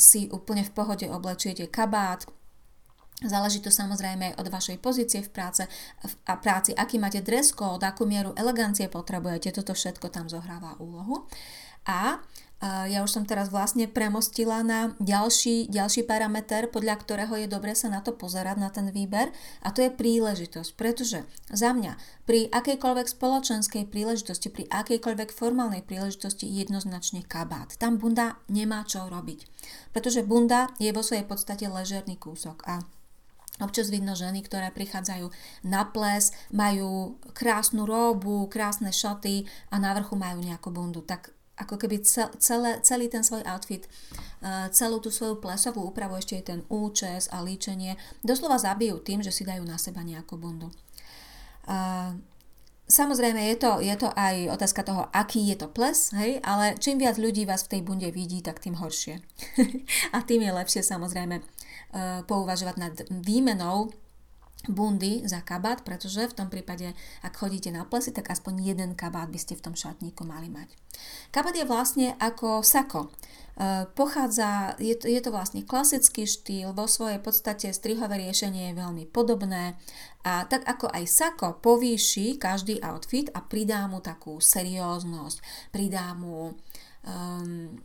si 0.00 0.32
úplne 0.32 0.64
v 0.64 0.72
pohode 0.72 1.06
oblečiete 1.08 1.68
kabát, 1.68 2.24
Záleží 3.20 3.60
to 3.60 3.68
samozrejme 3.68 4.40
od 4.40 4.48
vašej 4.48 4.80
pozície 4.80 5.20
v 5.20 5.28
práce 5.28 5.68
a 6.24 6.32
práci, 6.40 6.72
aký 6.72 6.96
máte 6.96 7.20
dress 7.20 7.52
code, 7.52 7.84
akú 7.84 8.08
mieru 8.08 8.32
elegancie 8.32 8.88
potrebujete, 8.88 9.52
toto 9.52 9.76
všetko 9.76 10.08
tam 10.08 10.24
zohráva 10.32 10.80
úlohu. 10.80 11.28
A 11.84 12.16
ja 12.60 13.00
už 13.00 13.08
som 13.08 13.24
teraz 13.24 13.48
vlastne 13.48 13.88
premostila 13.88 14.60
na 14.60 14.92
ďalší, 15.00 15.72
ďalší 15.72 16.04
parameter, 16.04 16.68
podľa 16.68 17.00
ktorého 17.00 17.34
je 17.40 17.48
dobre 17.48 17.72
sa 17.72 17.88
na 17.88 18.04
to 18.04 18.12
pozerať, 18.12 18.56
na 18.60 18.68
ten 18.68 18.92
výber 18.92 19.32
a 19.64 19.72
to 19.72 19.80
je 19.80 19.88
príležitosť, 19.88 20.76
pretože 20.76 21.24
za 21.48 21.70
mňa 21.72 21.96
pri 22.28 22.52
akejkoľvek 22.52 23.08
spoločenskej 23.08 23.88
príležitosti, 23.88 24.52
pri 24.52 24.68
akejkoľvek 24.68 25.32
formálnej 25.32 25.80
príležitosti 25.80 26.44
jednoznačne 26.44 27.24
kabát. 27.24 27.72
Tam 27.80 27.96
bunda 27.96 28.36
nemá 28.52 28.84
čo 28.84 29.08
robiť, 29.08 29.48
pretože 29.96 30.20
bunda 30.20 30.68
je 30.76 30.92
vo 30.92 31.00
svojej 31.00 31.24
podstate 31.24 31.64
ležerný 31.64 32.20
kúsok 32.20 32.60
a 32.68 32.84
Občas 33.60 33.92
vidno 33.92 34.16
ženy, 34.16 34.40
ktoré 34.40 34.72
prichádzajú 34.72 35.28
na 35.68 35.84
ples, 35.84 36.32
majú 36.48 37.20
krásnu 37.36 37.84
róbu, 37.84 38.48
krásne 38.48 38.88
šaty 38.88 39.44
a 39.68 39.76
na 39.76 39.92
vrchu 39.92 40.16
majú 40.16 40.40
nejakú 40.40 40.72
bundu. 40.72 41.04
Tak 41.04 41.28
ako 41.60 41.76
keby 41.76 42.00
celé, 42.40 42.80
celý 42.80 43.06
ten 43.12 43.20
svoj 43.20 43.44
outfit, 43.44 43.84
eh, 43.84 44.66
celú 44.72 44.98
tú 44.98 45.12
svoju 45.12 45.38
plesovú 45.38 45.84
úpravu, 45.84 46.16
ešte 46.16 46.40
aj 46.40 46.44
ten 46.44 46.60
účes 46.72 47.28
a 47.30 47.44
líčenie, 47.44 48.00
doslova 48.24 48.56
zabijú 48.56 48.98
tým, 49.04 49.20
že 49.20 49.30
si 49.30 49.44
dajú 49.44 49.62
na 49.68 49.76
seba 49.76 50.00
nejakú 50.00 50.40
bundu. 50.40 50.72
Samozrejme, 52.90 53.54
je 53.54 53.56
to, 53.62 53.78
je 53.78 53.94
to 53.94 54.10
aj 54.18 54.50
otázka 54.50 54.82
toho, 54.82 55.06
aký 55.14 55.46
je 55.46 55.62
to 55.62 55.70
ples, 55.70 56.10
hej, 56.10 56.42
ale 56.42 56.74
čím 56.74 56.98
viac 56.98 57.22
ľudí 57.22 57.46
vás 57.46 57.62
v 57.62 57.78
tej 57.78 57.80
bunde 57.86 58.10
vidí, 58.10 58.42
tak 58.42 58.58
tým 58.58 58.74
horšie. 58.74 59.22
a 60.14 60.18
tým 60.26 60.42
je 60.42 60.50
lepšie 60.50 60.82
samozrejme 60.82 61.38
eh, 61.38 61.44
pouvažovať 62.26 62.76
nad 62.82 62.94
výmenou 63.06 63.94
bundy 64.68 65.24
za 65.24 65.40
kabát, 65.40 65.80
pretože 65.80 66.28
v 66.28 66.36
tom 66.36 66.48
prípade, 66.52 66.92
ak 67.24 67.32
chodíte 67.32 67.72
na 67.72 67.88
plesy, 67.88 68.12
tak 68.12 68.28
aspoň 68.28 68.60
jeden 68.60 68.90
kabát 68.92 69.32
by 69.32 69.40
ste 69.40 69.56
v 69.56 69.64
tom 69.70 69.74
šatníku 69.78 70.28
mali 70.28 70.52
mať. 70.52 70.68
Kabát 71.32 71.56
je 71.56 71.64
vlastne 71.64 72.12
ako 72.20 72.60
sako. 72.60 73.08
E, 73.56 73.88
pochádza, 73.96 74.76
je 74.76 74.92
to, 75.00 75.08
je 75.08 75.20
to 75.24 75.32
vlastne 75.32 75.64
klasický 75.64 76.28
štýl, 76.28 76.76
vo 76.76 76.84
svojej 76.84 77.24
podstate 77.24 77.72
strihové 77.72 78.20
riešenie 78.20 78.72
je 78.72 78.80
veľmi 78.80 79.08
podobné 79.08 79.80
a 80.20 80.44
tak 80.44 80.68
ako 80.68 80.92
aj 80.92 81.04
sako 81.08 81.56
povýši 81.64 82.36
každý 82.36 82.84
outfit 82.84 83.32
a 83.32 83.40
pridá 83.40 83.88
mu 83.88 84.04
takú 84.04 84.36
serióznosť, 84.36 85.72
pridá 85.72 86.12
mu 86.12 86.52
um, 87.08 87.80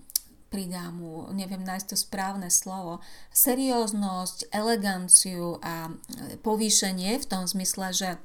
pridá 0.55 0.88
mu, 0.88 1.27
neviem 1.35 1.59
nájsť 1.59 1.88
to 1.91 1.97
správne 2.00 2.47
slovo, 2.47 3.03
serióznosť, 3.35 4.55
eleganciu 4.55 5.59
a 5.59 5.91
e, 5.91 6.39
povýšenie 6.39 7.19
v 7.19 7.25
tom 7.27 7.43
zmysle, 7.43 7.91
že 7.91 8.09
e, 8.15 8.19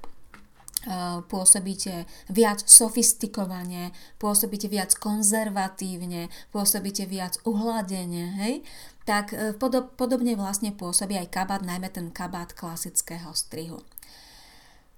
pôsobíte 1.27 2.07
viac 2.31 2.63
sofistikovane, 2.63 3.91
pôsobíte 4.23 4.71
viac 4.71 4.95
konzervatívne, 4.95 6.31
pôsobíte 6.55 7.11
viac 7.11 7.43
uhladene, 7.43 8.39
hej? 8.47 8.55
tak 9.03 9.35
e, 9.35 9.51
podob, 9.59 9.91
podobne 9.99 10.39
vlastne 10.39 10.71
pôsobí 10.71 11.19
aj 11.19 11.35
kabát, 11.35 11.67
najmä 11.67 11.91
ten 11.91 12.15
kabát 12.15 12.55
klasického 12.55 13.35
strihu. 13.35 13.83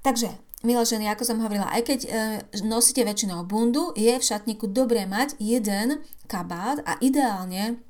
Takže 0.04 0.36
Milé 0.62 0.86
ženy, 0.86 1.10
ako 1.10 1.26
som 1.26 1.42
hovorila, 1.42 1.66
aj 1.74 1.82
keď 1.90 2.00
e, 2.06 2.10
nosíte 2.62 3.02
väčšinou 3.02 3.42
bundu, 3.42 3.90
je 3.98 4.14
v 4.14 4.22
šatníku 4.22 4.70
dobré 4.70 5.10
mať 5.10 5.34
jeden 5.42 6.06
kabát 6.30 6.78
a 6.86 7.02
ideálne 7.02 7.82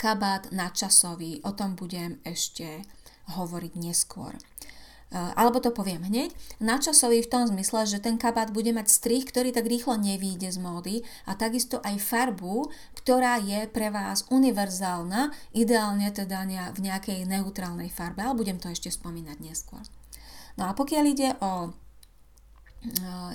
kabát 0.00 0.48
nadčasový. 0.56 1.44
O 1.44 1.52
tom 1.52 1.76
budem 1.76 2.16
ešte 2.24 2.88
hovoriť 3.36 3.76
neskôr. 3.76 4.32
E, 4.32 4.40
alebo 5.12 5.60
to 5.60 5.68
poviem 5.68 6.00
hneď. 6.08 6.32
Nadčasový 6.64 7.20
v 7.20 7.28
tom 7.28 7.44
zmysle, 7.44 7.84
že 7.84 8.00
ten 8.00 8.16
kabát 8.16 8.56
bude 8.56 8.72
mať 8.72 8.88
strih, 8.88 9.28
ktorý 9.28 9.52
tak 9.52 9.68
rýchlo 9.68 10.00
nevýjde 10.00 10.48
z 10.48 10.58
módy 10.64 11.04
a 11.28 11.36
takisto 11.36 11.76
aj 11.84 12.00
farbu, 12.00 12.72
ktorá 13.04 13.36
je 13.36 13.68
pre 13.68 13.92
vás 13.92 14.24
univerzálna, 14.32 15.28
ideálne 15.52 16.08
teda 16.08 16.48
v 16.72 16.88
nejakej 16.88 17.28
neutrálnej 17.28 17.92
farbe, 17.92 18.24
ale 18.24 18.32
budem 18.32 18.56
to 18.56 18.72
ešte 18.72 18.88
spomínať 18.88 19.44
neskôr. 19.44 19.84
No 20.56 20.68
a 20.68 20.72
pokiaľ 20.72 21.04
ide 21.04 21.36
o 21.44 21.81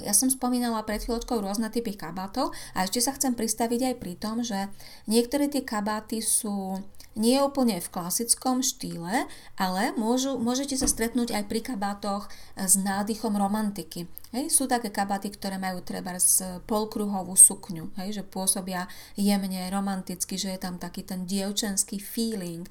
ja 0.03 0.11
som 0.11 0.27
spomínala 0.27 0.83
pred 0.83 0.99
chvíľočkou 0.99 1.39
rôzne 1.39 1.71
typy 1.71 1.95
kabátov 1.95 2.51
a 2.75 2.83
ešte 2.83 2.99
sa 2.99 3.15
chcem 3.15 3.31
pristaviť 3.31 3.93
aj 3.93 3.95
pri 3.95 4.13
tom, 4.19 4.43
že 4.43 4.67
niektoré 5.07 5.47
tie 5.47 5.63
kabáty 5.63 6.19
sú 6.19 6.83
nie 7.17 7.41
úplne 7.41 7.81
v 7.81 7.89
klasickom 7.89 8.61
štýle, 8.61 9.25
ale 9.57 9.83
môžu, 9.97 10.37
môžete 10.37 10.77
sa 10.77 10.85
stretnúť 10.85 11.33
aj 11.33 11.43
pri 11.49 11.65
kabátoch 11.65 12.29
s 12.53 12.77
nádychom 12.77 13.33
romantiky. 13.33 14.05
Hej, 14.35 14.53
sú 14.53 14.69
také 14.69 14.93
kabáty, 14.93 15.33
ktoré 15.33 15.57
majú 15.57 15.81
treba 15.81 16.13
z 16.21 16.61
polkruhovú 16.69 17.33
sukňu, 17.33 17.89
hej, 17.97 18.21
že 18.21 18.23
pôsobia 18.27 18.85
jemne 19.17 19.65
romanticky, 19.73 20.37
že 20.37 20.53
je 20.53 20.59
tam 20.61 20.77
taký 20.77 21.01
ten 21.01 21.25
dievčenský 21.25 21.97
feeling 21.97 22.69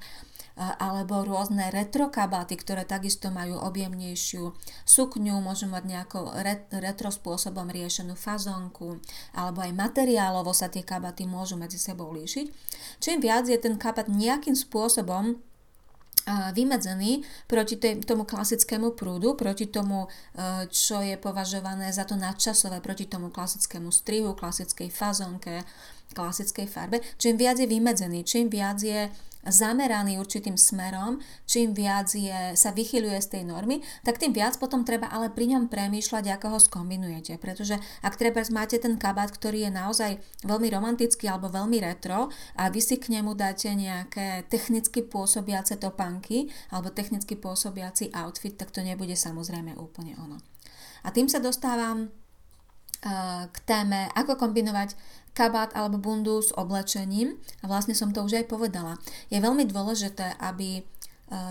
alebo 0.57 1.21
rôzne 1.21 1.69
retro 1.69 2.09
kabáty, 2.09 2.57
ktoré 2.57 2.81
takisto 2.81 3.29
majú 3.29 3.61
objemnejšiu 3.61 4.57
sukňu, 4.83 5.37
môžu 5.37 5.69
mať 5.69 5.83
nejako 5.85 6.33
retro 6.81 7.13
spôsobom 7.13 7.69
riešenú 7.69 8.17
fazónku, 8.17 8.97
alebo 9.37 9.61
aj 9.61 9.77
materiálovo 9.77 10.51
sa 10.57 10.67
tie 10.67 10.81
kabaty 10.81 11.29
môžu 11.29 11.61
medzi 11.61 11.77
sebou 11.77 12.09
líšiť. 12.09 12.45
Čím 12.97 13.21
viac 13.21 13.45
je 13.45 13.57
ten 13.61 13.77
kabát 13.77 14.09
nejakým 14.09 14.57
spôsobom 14.57 15.37
vymedzený 16.27 17.23
proti 17.47 17.79
tomu 17.79 18.27
klasickému 18.27 18.91
prúdu, 18.99 19.39
proti 19.39 19.71
tomu, 19.71 20.11
e, 20.35 20.67
čo 20.67 20.99
je 20.99 21.15
považované 21.15 21.87
za 21.95 22.03
to 22.03 22.19
nadčasové, 22.19 22.83
proti 22.83 23.07
tomu 23.07 23.31
klasickému 23.31 23.91
strihu, 23.95 24.35
klasickej 24.35 24.91
fazonke, 24.91 25.63
klasickej 26.11 26.67
farbe. 26.67 26.99
Čím 27.15 27.39
viac 27.39 27.63
je 27.63 27.67
vymedzený, 27.67 28.27
čím 28.27 28.51
viac 28.51 28.79
je 28.83 29.07
zameraný 29.45 30.17
určitým 30.17 30.57
smerom, 30.57 31.21
čím 31.45 31.77
viac 31.77 32.09
je, 32.15 32.55
sa 32.57 32.73
vychyľuje 32.73 33.19
z 33.21 33.27
tej 33.37 33.43
normy, 33.45 33.83
tak 34.01 34.17
tým 34.17 34.33
viac 34.33 34.57
potom 34.57 34.81
treba 34.81 35.11
ale 35.11 35.29
pri 35.29 35.53
ňom 35.55 35.69
premýšľať, 35.69 36.39
ako 36.39 36.57
ho 36.57 36.59
skombinujete. 36.59 37.37
Pretože 37.37 37.77
ak 38.01 38.17
treba 38.17 38.41
máte 38.49 38.81
ten 38.81 38.97
kabát, 38.97 39.29
ktorý 39.29 39.67
je 39.67 39.71
naozaj 39.71 40.11
veľmi 40.47 40.67
romantický 40.73 41.27
alebo 41.29 41.51
veľmi 41.51 41.77
retro 41.83 42.31
a 42.57 42.71
vy 42.71 42.81
si 42.81 42.97
k 42.97 43.13
nemu 43.13 43.37
dáte 43.37 43.69
nejaké 43.71 44.47
technicky 44.47 45.03
pôsobiace 45.03 45.77
topanky 45.77 46.49
alebo 46.71 46.89
technicky 46.89 47.37
pôsobiaci 47.37 48.15
outfit, 48.15 48.55
tak 48.55 48.71
to 48.73 48.81
nebude 48.81 49.13
samozrejme 49.13 49.75
úplne 49.77 50.15
ono. 50.17 50.39
A 51.05 51.13
tým 51.13 51.29
sa 51.29 51.39
dostávam 51.39 52.09
k 53.47 53.57
téme, 53.69 54.09
ako 54.17 54.41
kombinovať 54.41 54.97
kabát 55.37 55.69
alebo 55.77 56.01
bundu 56.01 56.41
s 56.41 56.49
oblečením. 56.57 57.37
A 57.61 57.69
vlastne 57.69 57.93
som 57.93 58.09
to 58.09 58.25
už 58.25 58.41
aj 58.41 58.49
povedala. 58.49 58.97
Je 59.29 59.37
veľmi 59.37 59.69
dôležité, 59.69 60.33
aby 60.41 60.81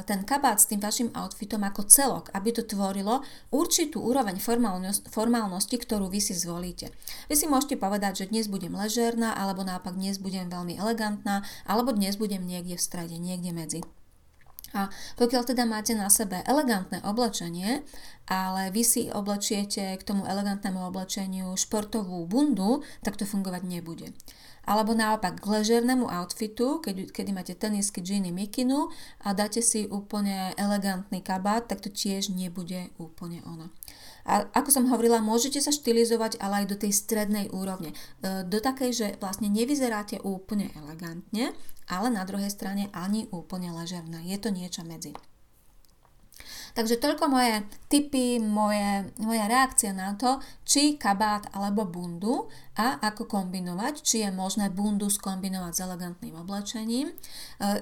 ten 0.08 0.24
kabát 0.24 0.56
s 0.56 0.72
tým 0.72 0.80
vašim 0.80 1.12
outfitom 1.12 1.60
ako 1.60 1.84
celok, 1.84 2.32
aby 2.32 2.48
to 2.48 2.64
tvorilo 2.64 3.20
určitú 3.52 4.00
úroveň 4.00 4.40
formálnosti, 5.04 5.76
ktorú 5.76 6.08
vy 6.08 6.16
si 6.16 6.32
zvolíte. 6.32 6.88
Vy 7.28 7.36
si 7.36 7.44
môžete 7.44 7.76
povedať, 7.76 8.24
že 8.24 8.32
dnes 8.32 8.48
budem 8.48 8.72
ležérna, 8.72 9.36
alebo 9.36 9.68
naopak 9.68 9.92
dnes 9.92 10.16
budem 10.16 10.48
veľmi 10.48 10.80
elegantná, 10.80 11.44
alebo 11.68 11.92
dnes 11.92 12.16
budem 12.16 12.48
niekde 12.48 12.80
v 12.80 12.86
strede, 12.88 13.20
niekde 13.20 13.52
medzi. 13.52 13.80
A 14.76 14.92
pokiaľ 15.16 15.42
teda 15.48 15.64
máte 15.64 15.96
na 15.96 16.12
sebe 16.12 16.44
elegantné 16.44 17.00
oblečenie, 17.00 17.80
ale 18.28 18.68
vy 18.68 18.82
si 18.84 19.02
oblečiete 19.08 19.96
k 19.96 20.02
tomu 20.04 20.28
elegantnému 20.28 20.92
oblečeniu 20.92 21.56
športovú 21.56 22.28
bundu, 22.28 22.84
tak 23.00 23.16
to 23.16 23.24
fungovať 23.24 23.64
nebude. 23.64 24.12
Alebo 24.66 24.98
naopak 24.98 25.38
k 25.38 25.46
ležernému 25.46 26.10
outfitu, 26.10 26.82
keď, 26.82 27.14
kedy 27.14 27.30
máte 27.30 27.54
tenisky, 27.54 28.02
džíny, 28.02 28.34
mikinu 28.34 28.90
a 29.22 29.30
dáte 29.30 29.62
si 29.62 29.86
úplne 29.86 30.50
elegantný 30.58 31.22
kabát, 31.22 31.70
tak 31.70 31.78
to 31.78 31.88
tiež 31.88 32.34
nebude 32.34 32.90
úplne 32.98 33.46
ono. 33.46 33.70
A 34.26 34.42
ako 34.50 34.74
som 34.74 34.90
hovorila, 34.90 35.22
môžete 35.22 35.62
sa 35.62 35.70
štilizovať 35.70 36.42
ale 36.42 36.66
aj 36.66 36.74
do 36.74 36.76
tej 36.82 36.90
strednej 36.90 37.46
úrovne. 37.54 37.94
E, 38.20 38.42
do 38.42 38.58
takej, 38.58 38.90
že 38.90 39.06
vlastne 39.22 39.46
nevyzeráte 39.46 40.18
úplne 40.18 40.74
elegantne, 40.74 41.54
ale 41.86 42.10
na 42.10 42.26
druhej 42.26 42.50
strane 42.50 42.90
ani 42.90 43.30
úplne 43.30 43.70
ležerné. 43.70 44.26
Je 44.26 44.38
to 44.42 44.50
niečo 44.50 44.82
medzi. 44.82 45.14
Takže 46.76 47.00
toľko 47.00 47.32
moje 47.32 47.64
tipy, 47.88 48.36
moje, 48.36 49.08
moja 49.16 49.48
reakcia 49.48 49.96
na 49.96 50.12
to, 50.12 50.36
či 50.68 51.00
kabát 51.00 51.48
alebo 51.56 51.88
bundu 51.88 52.52
a 52.76 53.00
ako 53.00 53.24
kombinovať, 53.24 54.04
či 54.04 54.20
je 54.20 54.28
možné 54.28 54.68
bundu 54.68 55.08
skombinovať 55.08 55.72
s 55.72 55.80
elegantným 55.80 56.36
oblečením. 56.36 57.08
E, 57.08 57.14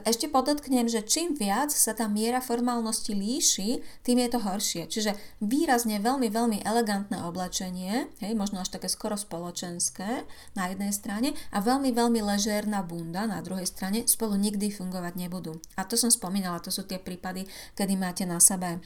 ešte 0.07 0.31
podotknem, 0.31 0.87
že 0.87 1.03
čím 1.03 1.35
viac 1.35 1.75
sa 1.75 1.91
tá 1.91 2.07
miera 2.07 2.39
formálnosti 2.39 3.19
líši, 3.19 3.83
tým 4.07 4.23
je 4.23 4.29
to 4.31 4.39
horšie. 4.39 4.87
Čiže 4.87 5.19
výrazne 5.43 5.99
veľmi, 5.99 6.31
veľmi 6.31 6.63
elegantné 6.63 7.19
oblečenie, 7.27 8.15
hej, 8.23 8.33
možno 8.39 8.63
až 8.63 8.79
také 8.79 8.87
skoro 8.87 9.19
spoločenské 9.19 10.23
na 10.55 10.71
jednej 10.71 10.95
strane 10.95 11.35
a 11.51 11.59
veľmi, 11.59 11.91
veľmi 11.91 12.23
ležérna 12.23 12.87
bunda 12.87 13.27
na 13.27 13.43
druhej 13.43 13.67
strane 13.67 14.07
spolu 14.07 14.39
nikdy 14.39 14.71
fungovať 14.71 15.19
nebudú. 15.19 15.59
A 15.75 15.83
to 15.83 15.99
som 15.99 16.15
spomínala, 16.15 16.63
to 16.63 16.71
sú 16.71 16.87
tie 16.87 17.03
prípady, 17.03 17.51
kedy 17.75 17.99
máte 17.99 18.23
na 18.23 18.39
sebe 18.39 18.84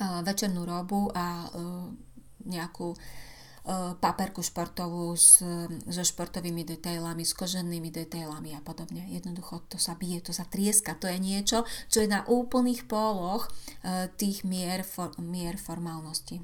večernú 0.00 0.64
robu 0.64 1.12
a 1.12 1.44
nejakú 2.48 2.96
paperku 4.00 4.40
športovú 4.40 5.12
s, 5.12 5.44
so 5.84 6.02
športovými 6.02 6.64
detailami, 6.64 7.28
s 7.28 7.36
koženými 7.36 7.92
detailami 7.92 8.56
a 8.56 8.64
podobne. 8.64 9.04
Jednoducho 9.12 9.60
to 9.68 9.76
sa 9.76 9.92
bije, 10.00 10.24
to 10.24 10.32
sa 10.32 10.48
trieska. 10.48 10.96
To 10.96 11.04
je 11.04 11.20
niečo, 11.20 11.68
čo 11.92 12.00
je 12.00 12.08
na 12.08 12.24
úplných 12.24 12.88
póloch 12.88 13.52
tých 14.16 14.48
mier, 14.48 14.80
for, 14.80 15.12
mier 15.20 15.60
formálnosti. 15.60 16.40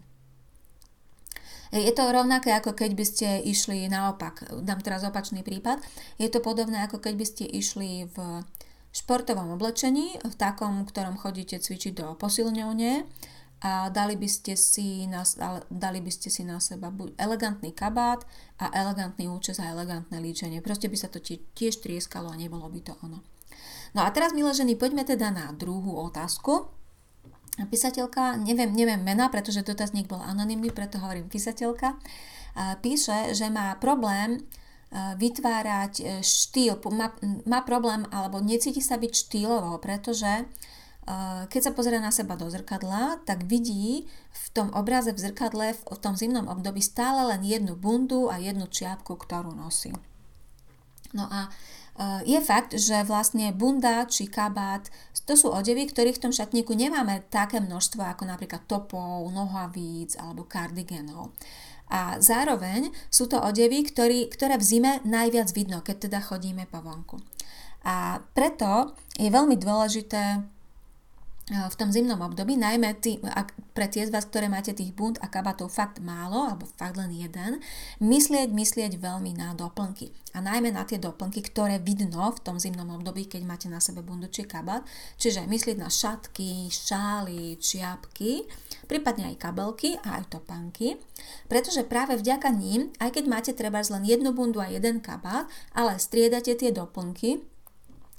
Je 1.73 1.91
to 1.97 2.05
rovnaké, 2.15 2.55
ako 2.55 2.77
keď 2.77 2.91
by 2.95 3.05
ste 3.09 3.29
išli 3.43 3.89
naopak. 3.91 4.47
Dám 4.63 4.85
teraz 4.85 5.03
opačný 5.03 5.43
prípad. 5.43 5.83
Je 6.21 6.29
to 6.31 6.45
podobné, 6.45 6.85
ako 6.85 7.01
keď 7.03 7.15
by 7.17 7.27
ste 7.27 7.45
išli 7.49 8.07
v 8.07 8.17
športovom 8.95 9.57
oblečení, 9.57 10.21
v 10.21 10.35
takom, 10.37 10.87
ktorom 10.87 11.19
chodíte 11.19 11.59
cvičiť 11.59 11.93
do 11.97 12.07
posilňovne 12.15 13.09
a 13.67 13.91
dali 13.91 14.15
by 14.15 14.31
ste 14.31 14.55
si 14.55 15.11
na, 15.11 15.27
dali 15.67 15.99
by 15.99 16.11
ste 16.15 16.31
si 16.31 16.47
na 16.47 16.63
seba 16.63 16.95
buď 16.95 17.19
elegantný 17.19 17.75
kabát 17.75 18.23
a 18.63 18.71
elegantný 18.71 19.27
účes 19.27 19.59
a 19.59 19.67
elegantné 19.67 20.23
líčenie. 20.23 20.63
Proste 20.63 20.87
by 20.87 20.95
sa 20.95 21.11
to 21.11 21.19
tiež 21.27 21.83
trieskalo 21.83 22.31
a 22.31 22.39
nebolo 22.39 22.71
by 22.71 22.79
to 22.87 22.95
ono. 23.03 23.27
No 23.99 24.07
a 24.07 24.09
teraz, 24.15 24.31
milé 24.31 24.55
ženy, 24.55 24.79
poďme 24.79 25.03
teda 25.03 25.35
na 25.35 25.51
druhú 25.51 25.99
otázku. 25.99 26.71
Písateľka, 27.59 28.39
neviem, 28.39 28.71
neviem 28.71 29.03
mena, 29.03 29.27
pretože 29.33 29.67
dotazník 29.67 30.07
bol 30.07 30.23
anonymný, 30.23 30.71
preto 30.71 31.03
hovorím 31.03 31.27
písateľka, 31.27 31.99
píše, 32.85 33.35
že 33.35 33.51
má 33.51 33.75
problém 33.83 34.47
vytvárať 34.95 35.93
e, 35.99 36.05
štýl, 36.23 36.79
má, 36.95 37.11
má 37.43 37.61
problém 37.67 38.07
alebo 38.15 38.39
necíti 38.39 38.79
sa 38.79 38.95
byť 38.95 39.13
štýlovo, 39.13 39.83
pretože 39.83 40.47
keď 41.47 41.61
sa 41.63 41.71
pozrie 41.71 42.03
na 42.03 42.11
seba 42.11 42.35
do 42.35 42.51
zrkadla, 42.51 43.23
tak 43.23 43.47
vidí 43.47 44.11
v 44.35 44.47
tom 44.51 44.75
obraze 44.75 45.15
v 45.15 45.23
zrkadle 45.23 45.79
v 45.79 45.83
tom 46.03 46.19
zimnom 46.19 46.51
období 46.51 46.83
stále 46.83 47.23
len 47.31 47.47
jednu 47.47 47.79
bundu 47.79 48.27
a 48.27 48.43
jednu 48.43 48.67
čiapku, 48.67 49.15
ktorú 49.15 49.55
nosí. 49.55 49.95
No 51.15 51.31
a 51.31 51.47
e, 51.47 51.51
je 52.27 52.41
fakt, 52.43 52.75
že 52.75 53.07
vlastne 53.07 53.55
bunda 53.55 54.03
či 54.11 54.27
kabát, 54.27 54.91
to 55.31 55.39
sú 55.39 55.55
odevy, 55.55 55.87
ktorých 55.87 56.19
v 56.19 56.25
tom 56.27 56.33
šatníku 56.35 56.75
nemáme 56.75 57.23
také 57.31 57.63
množstvo 57.63 58.03
ako 58.03 58.27
napríklad 58.27 58.67
topov, 58.67 59.31
nohavíc 59.31 60.19
alebo 60.19 60.43
kardigenov. 60.43 61.31
A 61.87 62.19
zároveň 62.19 62.91
sú 63.15 63.31
to 63.31 63.39
odevy, 63.39 63.87
ktorý, 63.87 64.27
ktoré 64.27 64.59
v 64.59 64.67
zime 64.67 64.93
najviac 65.07 65.55
vidno, 65.55 65.87
keď 65.87 66.11
teda 66.11 66.19
chodíme 66.19 66.67
po 66.67 66.83
vonku. 66.83 67.23
A 67.87 68.19
preto 68.35 68.99
je 69.15 69.31
veľmi 69.31 69.55
dôležité 69.55 70.43
v 71.47 71.79
tom 71.79 71.95
zimnom 71.95 72.19
období, 72.27 72.59
najmä 72.59 72.99
tý, 72.99 73.23
ak, 73.23 73.55
pre 73.71 73.87
tie 73.87 74.03
z 74.03 74.11
vás, 74.11 74.27
ktoré 74.27 74.51
máte 74.51 74.75
tých 74.75 74.91
bund 74.91 75.15
a 75.23 75.31
kabatov 75.31 75.71
fakt 75.71 76.03
málo, 76.03 76.51
alebo 76.51 76.67
fakt 76.75 76.99
len 76.99 77.15
jeden, 77.15 77.63
myslieť, 78.03 78.51
myslieť 78.51 78.99
veľmi 78.99 79.31
na 79.39 79.55
doplnky. 79.55 80.11
A 80.35 80.43
najmä 80.43 80.75
na 80.75 80.83
tie 80.83 80.99
doplnky, 80.99 81.47
ktoré 81.47 81.79
vidno 81.79 82.35
v 82.35 82.43
tom 82.43 82.59
zimnom 82.59 82.91
období, 82.99 83.31
keď 83.31 83.47
máte 83.47 83.71
na 83.71 83.79
sebe 83.79 84.03
bundu 84.03 84.27
či 84.27 84.43
kabat. 84.43 84.83
Čiže 85.23 85.47
myslieť 85.47 85.79
na 85.79 85.87
šatky, 85.87 86.67
šály, 86.67 87.63
čiapky, 87.63 88.43
prípadne 88.91 89.31
aj 89.31 89.39
kabelky 89.39 90.03
a 90.03 90.19
aj 90.19 90.35
topánky. 90.35 90.99
Pretože 91.47 91.87
práve 91.87 92.19
vďaka 92.19 92.51
ním, 92.51 92.91
aj 92.99 93.23
keď 93.23 93.25
máte 93.31 93.53
treba 93.55 93.79
len 93.87 94.03
jednu 94.03 94.35
bundu 94.35 94.59
a 94.59 94.67
jeden 94.67 94.99
kabát, 94.99 95.47
ale 95.71 95.95
striedate 96.03 96.59
tie 96.59 96.75
doplnky, 96.75 97.47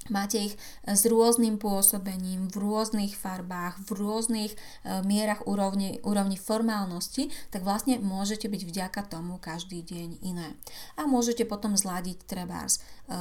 Máte 0.10 0.52
ich 0.52 0.56
s 0.88 1.04
rôznym 1.08 1.60
pôsobením, 1.60 2.48
v 2.48 2.56
rôznych 2.58 3.16
farbách, 3.16 3.80
v 3.84 3.90
rôznych 3.96 4.52
e, 4.54 4.58
mierach 5.04 5.44
úrovni, 5.46 6.00
úrovni 6.04 6.40
formálnosti, 6.40 7.30
tak 7.52 7.64
vlastne 7.68 8.00
môžete 8.00 8.48
byť 8.48 8.62
vďaka 8.64 9.02
tomu 9.08 9.38
každý 9.38 9.84
deň 9.84 10.10
iné. 10.24 10.56
A 10.96 11.06
môžete 11.06 11.44
potom 11.44 11.76
zladiť 11.76 12.24
trebárs. 12.28 12.80
E, 12.80 13.16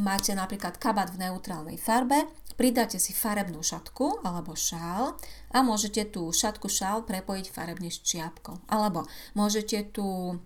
máte 0.00 0.36
napríklad 0.36 0.76
kabát 0.76 1.12
v 1.12 1.28
neutrálnej 1.28 1.80
farbe, 1.80 2.28
pridáte 2.56 2.96
si 2.96 3.12
farebnú 3.12 3.60
šatku 3.60 4.24
alebo 4.24 4.56
šál 4.56 5.16
a 5.52 5.58
môžete 5.60 6.08
tú 6.12 6.32
šatku 6.32 6.66
šál 6.72 7.04
prepojiť 7.04 7.46
farebne 7.52 7.92
s 7.92 8.00
čiapkou. 8.00 8.64
Alebo 8.68 9.04
môžete 9.36 9.92
tú 9.92 10.40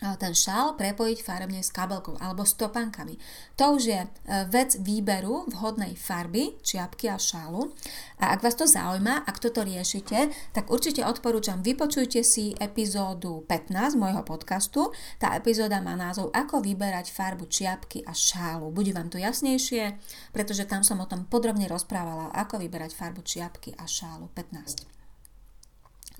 ten 0.00 0.32
šál 0.32 0.80
prepojiť 0.80 1.18
farebne 1.20 1.60
s 1.60 1.68
kabelkou 1.68 2.16
alebo 2.24 2.48
s 2.48 2.56
topánkami. 2.56 3.20
To 3.60 3.76
už 3.76 3.82
je 3.84 4.00
e, 4.00 4.08
vec 4.48 4.80
výberu 4.80 5.44
vhodnej 5.52 5.92
farby, 5.92 6.56
čiapky 6.64 7.12
a 7.12 7.20
šálu. 7.20 7.68
A 8.16 8.32
ak 8.32 8.40
vás 8.40 8.56
to 8.56 8.64
zaujíma, 8.64 9.28
ak 9.28 9.36
toto 9.36 9.60
riešite, 9.60 10.32
tak 10.56 10.72
určite 10.72 11.04
odporúčam, 11.04 11.60
vypočujte 11.60 12.24
si 12.24 12.56
epizódu 12.56 13.44
15 13.44 14.00
môjho 14.00 14.24
podcastu. 14.24 14.88
Tá 15.20 15.36
epizóda 15.36 15.84
má 15.84 15.92
názov 15.92 16.32
Ako 16.32 16.64
vyberať 16.64 17.12
farbu 17.12 17.44
čiapky 17.52 18.00
a 18.08 18.16
šálu. 18.16 18.72
Bude 18.72 18.96
vám 18.96 19.12
to 19.12 19.20
jasnejšie, 19.20 20.00
pretože 20.32 20.64
tam 20.64 20.80
som 20.80 20.96
o 21.04 21.08
tom 21.08 21.28
podrobne 21.28 21.68
rozprávala, 21.68 22.32
ako 22.32 22.56
vyberať 22.56 22.96
farbu 22.96 23.20
čiapky 23.20 23.76
a 23.76 23.84
šálu 23.84 24.32
15. 24.32 24.99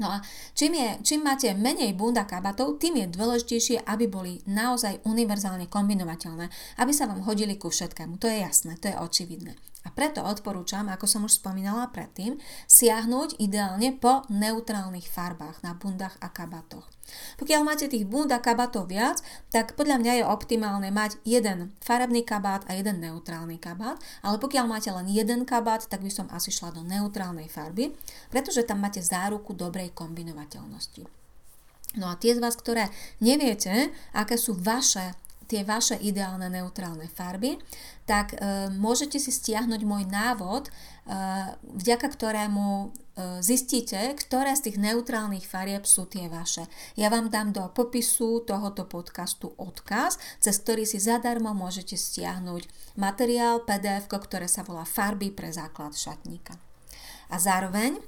No 0.01 0.09
a 0.09 0.25
čím, 0.57 0.81
je, 0.81 0.89
čím 1.05 1.21
máte 1.29 1.53
menej 1.53 1.93
bunda 1.93 2.25
kabatov, 2.25 2.81
tým 2.81 3.05
je 3.05 3.13
dôležitejšie, 3.13 3.85
aby 3.85 4.09
boli 4.09 4.41
naozaj 4.49 5.05
univerzálne 5.05 5.69
kombinovateľné, 5.69 6.49
aby 6.81 6.93
sa 6.97 7.05
vám 7.05 7.21
hodili 7.29 7.61
ku 7.61 7.69
všetkému. 7.69 8.17
To 8.17 8.27
je 8.27 8.41
jasné, 8.41 8.81
to 8.81 8.89
je 8.89 8.97
očividné. 8.97 9.53
A 9.85 9.89
preto 9.93 10.21
odporúčam, 10.25 10.89
ako 10.93 11.07
som 11.09 11.25
už 11.25 11.41
spomínala 11.41 11.89
predtým, 11.89 12.37
siahnuť 12.69 13.41
ideálne 13.41 13.97
po 13.97 14.25
neutrálnych 14.29 15.09
farbách 15.09 15.65
na 15.65 15.73
bundách 15.73 16.17
a 16.21 16.29
kabatoch. 16.29 16.85
Pokiaľ 17.37 17.63
máte 17.67 17.87
tých 17.91 18.07
bund 18.07 18.31
a 18.31 18.39
kabátov 18.39 18.87
viac, 18.87 19.19
tak 19.51 19.75
podľa 19.75 19.99
mňa 19.99 20.13
je 20.23 20.25
optimálne 20.25 20.91
mať 20.95 21.19
jeden 21.27 21.75
farebný 21.83 22.23
kabát 22.23 22.63
a 22.71 22.77
jeden 22.79 23.03
neutrálny 23.03 23.59
kabát, 23.59 23.99
ale 24.23 24.37
pokiaľ 24.39 24.65
máte 24.71 24.91
len 24.95 25.11
jeden 25.11 25.43
kabát, 25.43 25.83
tak 25.89 26.05
by 26.05 26.11
som 26.13 26.31
asi 26.31 26.55
šla 26.55 26.71
do 26.71 26.87
neutrálnej 26.87 27.51
farby, 27.51 27.97
pretože 28.31 28.63
tam 28.63 28.85
máte 28.85 29.03
záruku 29.03 29.57
dobrej 29.57 29.91
kombinovateľnosti. 29.97 31.09
No 31.99 32.07
a 32.07 32.15
tie 32.15 32.39
z 32.39 32.43
vás, 32.43 32.55
ktoré 32.55 32.87
neviete, 33.19 33.91
aké 34.15 34.39
sú 34.39 34.55
vaše 34.55 35.11
tie 35.51 35.67
vaše 35.67 35.99
ideálne 35.99 36.47
neutrálne 36.47 37.11
farby, 37.11 37.59
tak 38.07 38.39
e, 38.39 38.71
môžete 38.71 39.19
si 39.19 39.35
stiahnuť 39.35 39.83
môj 39.83 40.07
návod, 40.07 40.71
e, 40.71 40.73
vďaka 41.75 42.07
ktorému 42.07 42.95
zistíte, 43.41 44.15
ktoré 44.19 44.53
z 44.57 44.71
tých 44.71 44.77
neutrálnych 44.79 45.47
farieb 45.47 45.89
sú 45.89 46.07
tie 46.07 46.29
vaše. 46.29 46.69
Ja 46.95 47.09
vám 47.09 47.33
dám 47.33 47.55
do 47.55 47.65
popisu 47.73 48.45
tohoto 48.45 48.87
podcastu 48.87 49.55
odkaz, 49.57 50.21
cez 50.39 50.61
ktorý 50.61 50.85
si 50.85 50.99
zadarmo 51.01 51.57
môžete 51.57 51.97
stiahnuť 51.97 52.95
materiál 52.99 53.65
PDF, 53.65 54.11
ktoré 54.11 54.47
sa 54.47 54.63
volá 54.67 54.85
Farby 54.85 55.33
pre 55.33 55.51
základ 55.51 55.97
šatníka. 55.97 56.59
A 57.31 57.37
zároveň 57.39 57.99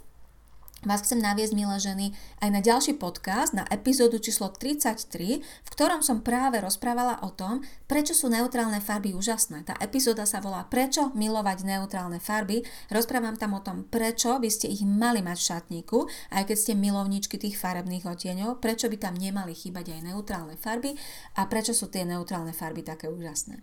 vás 0.83 1.07
chcem 1.07 1.23
naviesť, 1.23 1.55
milé 1.55 1.77
ženy, 1.79 2.07
aj 2.43 2.51
na 2.51 2.59
ďalší 2.59 2.99
podcast, 2.99 3.55
na 3.55 3.63
epizódu 3.71 4.19
číslo 4.19 4.51
33, 4.51 5.39
v 5.39 5.69
ktorom 5.71 6.03
som 6.03 6.27
práve 6.27 6.59
rozprávala 6.59 7.23
o 7.23 7.31
tom, 7.31 7.63
prečo 7.87 8.19
sú 8.19 8.27
neutrálne 8.27 8.83
farby 8.83 9.15
úžasné. 9.15 9.63
Tá 9.63 9.79
epizóda 9.79 10.27
sa 10.27 10.43
volá 10.43 10.67
Prečo 10.67 11.15
milovať 11.15 11.63
neutrálne 11.63 12.19
farby. 12.19 12.67
Rozprávam 12.91 13.39
tam 13.39 13.55
o 13.55 13.63
tom, 13.63 13.87
prečo 13.87 14.43
by 14.43 14.51
ste 14.51 14.75
ich 14.75 14.83
mali 14.83 15.23
mať 15.23 15.39
v 15.39 15.47
šatníku, 15.55 15.99
aj 16.35 16.51
keď 16.51 16.57
ste 16.59 16.73
milovníčky 16.75 17.39
tých 17.39 17.55
farebných 17.63 18.03
odtieňov, 18.03 18.59
prečo 18.59 18.91
by 18.91 18.99
tam 18.99 19.15
nemali 19.15 19.55
chýbať 19.55 19.95
aj 19.95 20.11
neutrálne 20.11 20.59
farby 20.59 20.99
a 21.39 21.47
prečo 21.47 21.71
sú 21.71 21.87
tie 21.95 22.03
neutrálne 22.03 22.51
farby 22.51 22.83
také 22.83 23.07
úžasné. 23.07 23.63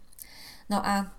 No 0.72 0.80
a 0.80 1.12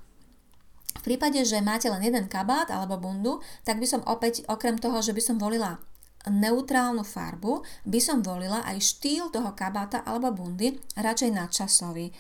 v 0.97 1.03
prípade, 1.07 1.45
že 1.45 1.61
máte 1.63 1.87
len 1.93 2.03
jeden 2.03 2.27
kabát 2.27 2.69
alebo 2.73 2.99
bundu, 2.99 3.39
tak 3.63 3.79
by 3.79 3.87
som 3.87 4.03
opäť, 4.09 4.43
okrem 4.49 4.81
toho, 4.81 4.99
že 5.05 5.15
by 5.15 5.23
som 5.23 5.37
volila 5.39 5.79
neutrálnu 6.29 7.01
farbu, 7.01 7.65
by 7.89 8.01
som 8.03 8.21
volila 8.21 8.61
aj 8.69 8.77
štýl 8.77 9.33
toho 9.33 9.57
kabáta 9.57 10.05
alebo 10.05 10.29
bundy 10.37 10.77
radšej 11.01 11.31
nadčasový. 11.33 12.07
E, 12.11 12.13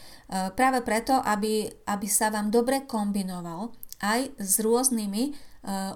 práve 0.56 0.80
preto, 0.80 1.20
aby, 1.20 1.68
aby 1.84 2.06
sa 2.08 2.32
vám 2.32 2.48
dobre 2.48 2.88
kombinoval 2.88 3.76
aj 4.00 4.32
s 4.40 4.64
rôznymi 4.64 5.22
e, 5.28 5.32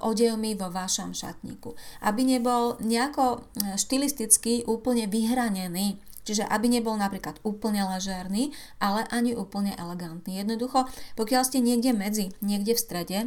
odevmi 0.05 0.53
vo 0.53 0.69
vašom 0.69 1.17
šatníku. 1.17 1.73
Aby 2.05 2.29
nebol 2.29 2.77
nejako 2.85 3.41
e, 3.57 3.81
štilisticky 3.81 4.69
úplne 4.69 5.09
vyhranený. 5.09 5.97
Čiže 6.25 6.49
aby 6.49 6.73
nebol 6.73 6.97
napríklad 6.97 7.37
úplne 7.45 7.85
ležérny, 7.85 8.53
ale 8.81 9.05
ani 9.13 9.37
úplne 9.37 9.77
elegantný. 9.77 10.41
Jednoducho, 10.41 10.89
pokiaľ 11.21 11.43
ste 11.45 11.61
niekde 11.61 11.93
medzi, 11.93 12.33
niekde 12.41 12.73
v 12.73 12.81
strede, 12.81 13.19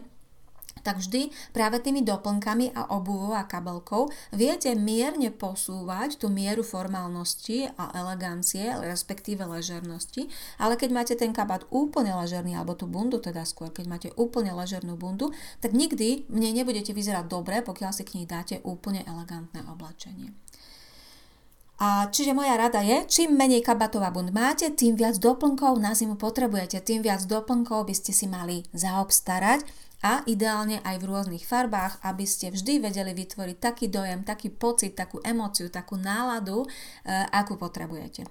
tak 0.87 1.03
vždy 1.03 1.27
práve 1.51 1.83
tými 1.83 2.07
doplnkami 2.07 2.71
a 2.71 2.95
obuvou 2.95 3.35
a 3.35 3.43
kabelkou 3.43 4.07
viete 4.31 4.71
mierne 4.79 5.35
posúvať 5.35 6.15
tú 6.15 6.31
mieru 6.31 6.63
formálnosti 6.63 7.67
a 7.75 7.91
elegancie, 7.99 8.71
respektíve 8.79 9.43
ležernosti, 9.43 10.31
ale 10.55 10.79
keď 10.79 10.89
máte 10.95 11.13
ten 11.19 11.35
kabát 11.35 11.67
úplne 11.67 12.15
ležerný, 12.15 12.55
alebo 12.55 12.79
tú 12.79 12.87
bundu 12.87 13.19
teda 13.19 13.43
skôr, 13.43 13.75
keď 13.75 13.85
máte 13.91 14.09
úplne 14.15 14.55
ležernú 14.55 14.95
bundu, 14.95 15.35
tak 15.59 15.75
nikdy 15.75 16.23
mne 16.31 16.63
nebudete 16.63 16.95
vyzerať 16.95 17.27
dobre, 17.27 17.59
pokiaľ 17.59 17.91
si 17.91 18.07
k 18.07 18.23
nej 18.23 18.25
dáte 18.29 18.63
úplne 18.63 19.03
elegantné 19.03 19.67
oblečenie. 19.67 20.31
A 21.77 22.09
čiže 22.09 22.33
moja 22.33 22.57
rada 22.57 22.81
je, 22.81 23.05
čím 23.05 23.37
menej 23.37 23.61
kabátov 23.61 24.01
a 24.01 24.09
bund 24.09 24.33
máte, 24.33 24.73
tým 24.73 24.97
viac 24.97 25.21
doplnkov 25.21 25.77
na 25.77 25.93
zimu 25.93 26.17
potrebujete, 26.17 26.81
tým 26.81 27.05
viac 27.05 27.21
doplnkov 27.29 27.85
by 27.85 27.93
ste 27.93 28.17
si 28.17 28.25
mali 28.25 28.65
zaobstarať 28.73 29.61
a 30.05 30.21
ideálne 30.29 30.77
aj 30.85 31.01
v 31.01 31.07
rôznych 31.09 31.45
farbách, 31.45 31.97
aby 32.05 32.25
ste 32.29 32.53
vždy 32.53 32.85
vedeli 32.85 33.17
vytvoriť 33.17 33.57
taký 33.57 33.85
dojem, 33.89 34.21
taký 34.21 34.53
pocit, 34.53 34.93
takú 34.93 35.17
emóciu, 35.25 35.73
takú 35.73 35.97
náladu, 35.97 36.65
e, 36.65 36.67
akú 37.33 37.57
potrebujete. 37.57 38.29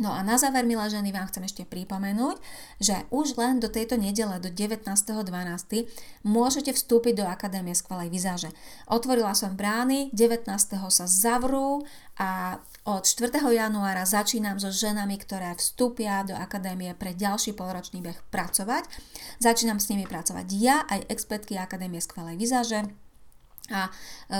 No 0.00 0.08
a 0.08 0.24
na 0.24 0.40
záver, 0.40 0.64
milé 0.64 0.88
ženy, 0.88 1.12
vám 1.12 1.28
chcem 1.28 1.44
ešte 1.44 1.68
pripomenúť, 1.68 2.40
že 2.80 3.04
už 3.12 3.36
len 3.36 3.60
do 3.60 3.68
tejto 3.68 4.00
nedele, 4.00 4.40
do 4.40 4.48
19.12. 4.48 5.20
môžete 6.24 6.72
vstúpiť 6.72 7.20
do 7.20 7.28
Akadémie 7.28 7.76
skvelej 7.76 8.08
vizáže. 8.08 8.48
Otvorila 8.88 9.36
som 9.36 9.52
brány, 9.52 10.08
19. 10.16 10.48
sa 10.88 11.04
zavrú 11.04 11.84
a 12.16 12.56
od 12.82 13.06
4. 13.06 13.30
januára 13.46 14.02
začínam 14.02 14.58
so 14.58 14.74
ženami, 14.74 15.14
ktoré 15.22 15.54
vstúpia 15.54 16.26
do 16.26 16.34
akadémie 16.34 16.90
pre 16.98 17.14
ďalší 17.14 17.54
polročný 17.54 18.02
beh 18.02 18.18
pracovať. 18.34 18.90
Začínam 19.38 19.78
s 19.78 19.86
nimi 19.86 20.02
pracovať 20.02 20.46
ja, 20.58 20.82
aj 20.90 21.06
expertky 21.06 21.54
Akadémie 21.54 22.02
skvelej 22.02 22.34
vizáže, 22.34 22.82
a 23.70 23.86
e, 23.86 23.90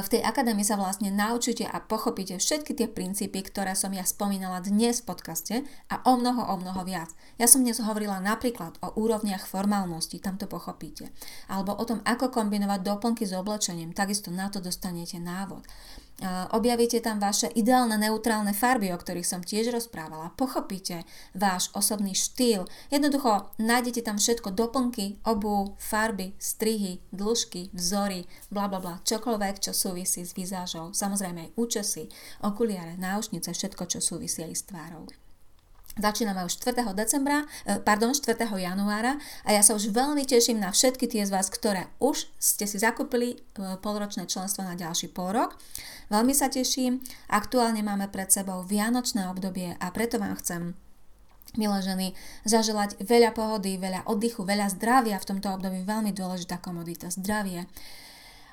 v 0.03 0.09
tej 0.19 0.21
akadémii 0.27 0.67
sa 0.67 0.75
vlastne 0.75 1.15
naučíte 1.15 1.63
a 1.63 1.79
pochopíte 1.79 2.43
všetky 2.43 2.75
tie 2.75 2.89
princípy, 2.91 3.47
ktoré 3.47 3.79
som 3.79 3.95
ja 3.95 4.03
spomínala 4.03 4.59
dnes 4.59 4.99
v 4.99 5.15
podcaste 5.15 5.55
a 5.87 6.03
o 6.03 6.19
mnoho, 6.19 6.43
o 6.43 6.55
mnoho 6.59 6.83
viac. 6.83 7.15
Ja 7.39 7.47
som 7.47 7.63
dnes 7.63 7.79
hovorila 7.79 8.19
napríklad 8.19 8.83
o 8.83 8.91
úrovniach 8.99 9.47
formálnosti, 9.47 10.19
tam 10.19 10.43
to 10.43 10.51
pochopíte. 10.51 11.15
Alebo 11.47 11.79
o 11.79 11.85
tom, 11.87 12.03
ako 12.03 12.35
kombinovať 12.35 12.83
doplnky 12.83 13.23
s 13.23 13.33
oblečením, 13.33 13.95
takisto 13.95 14.35
na 14.35 14.51
to 14.51 14.59
dostanete 14.59 15.23
návod. 15.23 15.63
Objavíte 16.53 17.01
tam 17.03 17.19
vaše 17.19 17.51
ideálne 17.51 17.99
neutrálne 17.99 18.55
farby, 18.55 18.95
o 18.95 19.01
ktorých 19.01 19.27
som 19.27 19.41
tiež 19.43 19.75
rozprávala. 19.75 20.31
Pochopíte 20.39 21.03
váš 21.35 21.73
osobný 21.75 22.15
štýl. 22.15 22.69
Jednoducho 22.95 23.51
nájdete 23.59 24.07
tam 24.07 24.21
všetko, 24.21 24.55
doplnky, 24.55 25.19
obu, 25.27 25.75
farby, 25.83 26.37
strihy, 26.39 27.03
dĺžky, 27.11 27.75
vzory, 27.75 28.29
bla 28.55 28.71
bla 28.71 28.79
bla, 28.79 28.95
čokoľvek, 29.03 29.67
čo 29.67 29.73
súvisí 29.75 30.23
s 30.23 30.37
vizážou. 30.39 30.95
Samozrejme 30.95 31.51
aj 31.51 31.55
účesy, 31.59 32.07
okuliare, 32.45 32.95
náušnice, 33.01 33.51
všetko, 33.51 33.91
čo 33.91 33.99
súvisí 33.99 34.47
aj 34.47 34.55
s 34.55 34.63
tvárou. 34.71 35.11
Začíname 35.93 36.49
už 36.49 36.57
4. 36.57 36.97
decembra, 36.97 37.45
eh, 37.69 37.77
pardon, 37.77 38.17
4. 38.17 38.57
januára 38.57 39.21
a 39.45 39.53
ja 39.53 39.61
sa 39.61 39.77
už 39.77 39.93
veľmi 39.93 40.25
teším 40.25 40.57
na 40.57 40.73
všetky 40.73 41.05
tie 41.05 41.29
z 41.29 41.29
vás, 41.29 41.53
ktoré 41.53 41.85
už 42.01 42.33
ste 42.41 42.65
si 42.65 42.81
zakúpili 42.81 43.37
eh, 43.37 43.77
polročné 43.77 44.25
členstvo 44.25 44.65
na 44.65 44.73
ďalší 44.73 45.13
pol 45.13 45.37
rok. 45.37 45.61
Veľmi 46.09 46.33
sa 46.33 46.49
teším. 46.49 47.05
Aktuálne 47.29 47.85
máme 47.85 48.09
pred 48.09 48.33
sebou 48.33 48.65
vianočné 48.65 49.29
obdobie 49.29 49.77
a 49.77 49.87
preto 49.93 50.17
vám 50.17 50.33
chcem 50.41 50.73
milé 51.61 51.79
ženy, 51.85 52.07
zaželať 52.49 52.97
veľa 53.05 53.37
pohody, 53.37 53.77
veľa 53.77 54.09
oddychu, 54.09 54.49
veľa 54.49 54.73
zdravia 54.73 55.21
v 55.21 55.29
tomto 55.29 55.53
období. 55.53 55.85
Veľmi 55.85 56.17
dôležitá 56.17 56.57
komodita, 56.57 57.13
zdravie. 57.13 57.69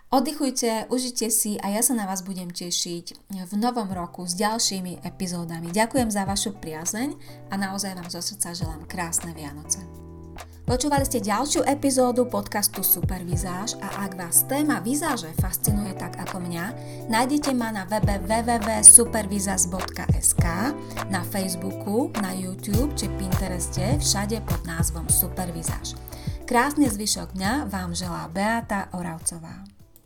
Oddychujte, 0.09 0.89
užite 0.89 1.29
si 1.29 1.61
a 1.61 1.69
ja 1.69 1.85
sa 1.85 1.93
na 1.93 2.09
vás 2.09 2.25
budem 2.25 2.49
tešiť 2.49 3.29
v 3.29 3.53
novom 3.53 3.93
roku 3.93 4.25
s 4.25 4.33
ďalšími 4.41 5.05
epizódami. 5.05 5.69
Ďakujem 5.69 6.09
za 6.09 6.25
vašu 6.25 6.57
priazeň 6.57 7.13
a 7.53 7.55
naozaj 7.61 7.93
vám 7.93 8.09
zo 8.09 8.17
srdca 8.17 8.57
želám 8.57 8.89
krásne 8.89 9.37
Vianoce. 9.37 9.85
Počúvali 10.65 11.05
ste 11.05 11.21
ďalšiu 11.21 11.61
epizódu 11.61 12.25
podcastu 12.25 12.81
Supervizáž 12.81 13.77
a 13.85 14.09
ak 14.09 14.17
vás 14.17 14.49
téma 14.49 14.81
vizáže 14.81 15.29
fascinuje 15.37 15.93
tak 15.93 16.17
ako 16.17 16.41
mňa, 16.41 16.73
nájdete 17.05 17.53
ma 17.53 17.69
na 17.69 17.85
webe 17.85 18.17
www.supervizaz.sk, 18.25 20.45
na 21.13 21.21
Facebooku, 21.21 22.09
na 22.17 22.33
YouTube 22.33 22.97
či 22.97 23.13
Pintereste, 23.13 24.01
všade 24.01 24.41
pod 24.41 24.65
názvom 24.65 25.05
Supervizáž. 25.05 25.93
Krásny 26.49 26.89
zvyšok 26.89 27.37
dňa 27.37 27.69
vám 27.69 27.93
želá 27.93 28.25
Beata 28.33 28.89
Oravcová. 28.97 29.77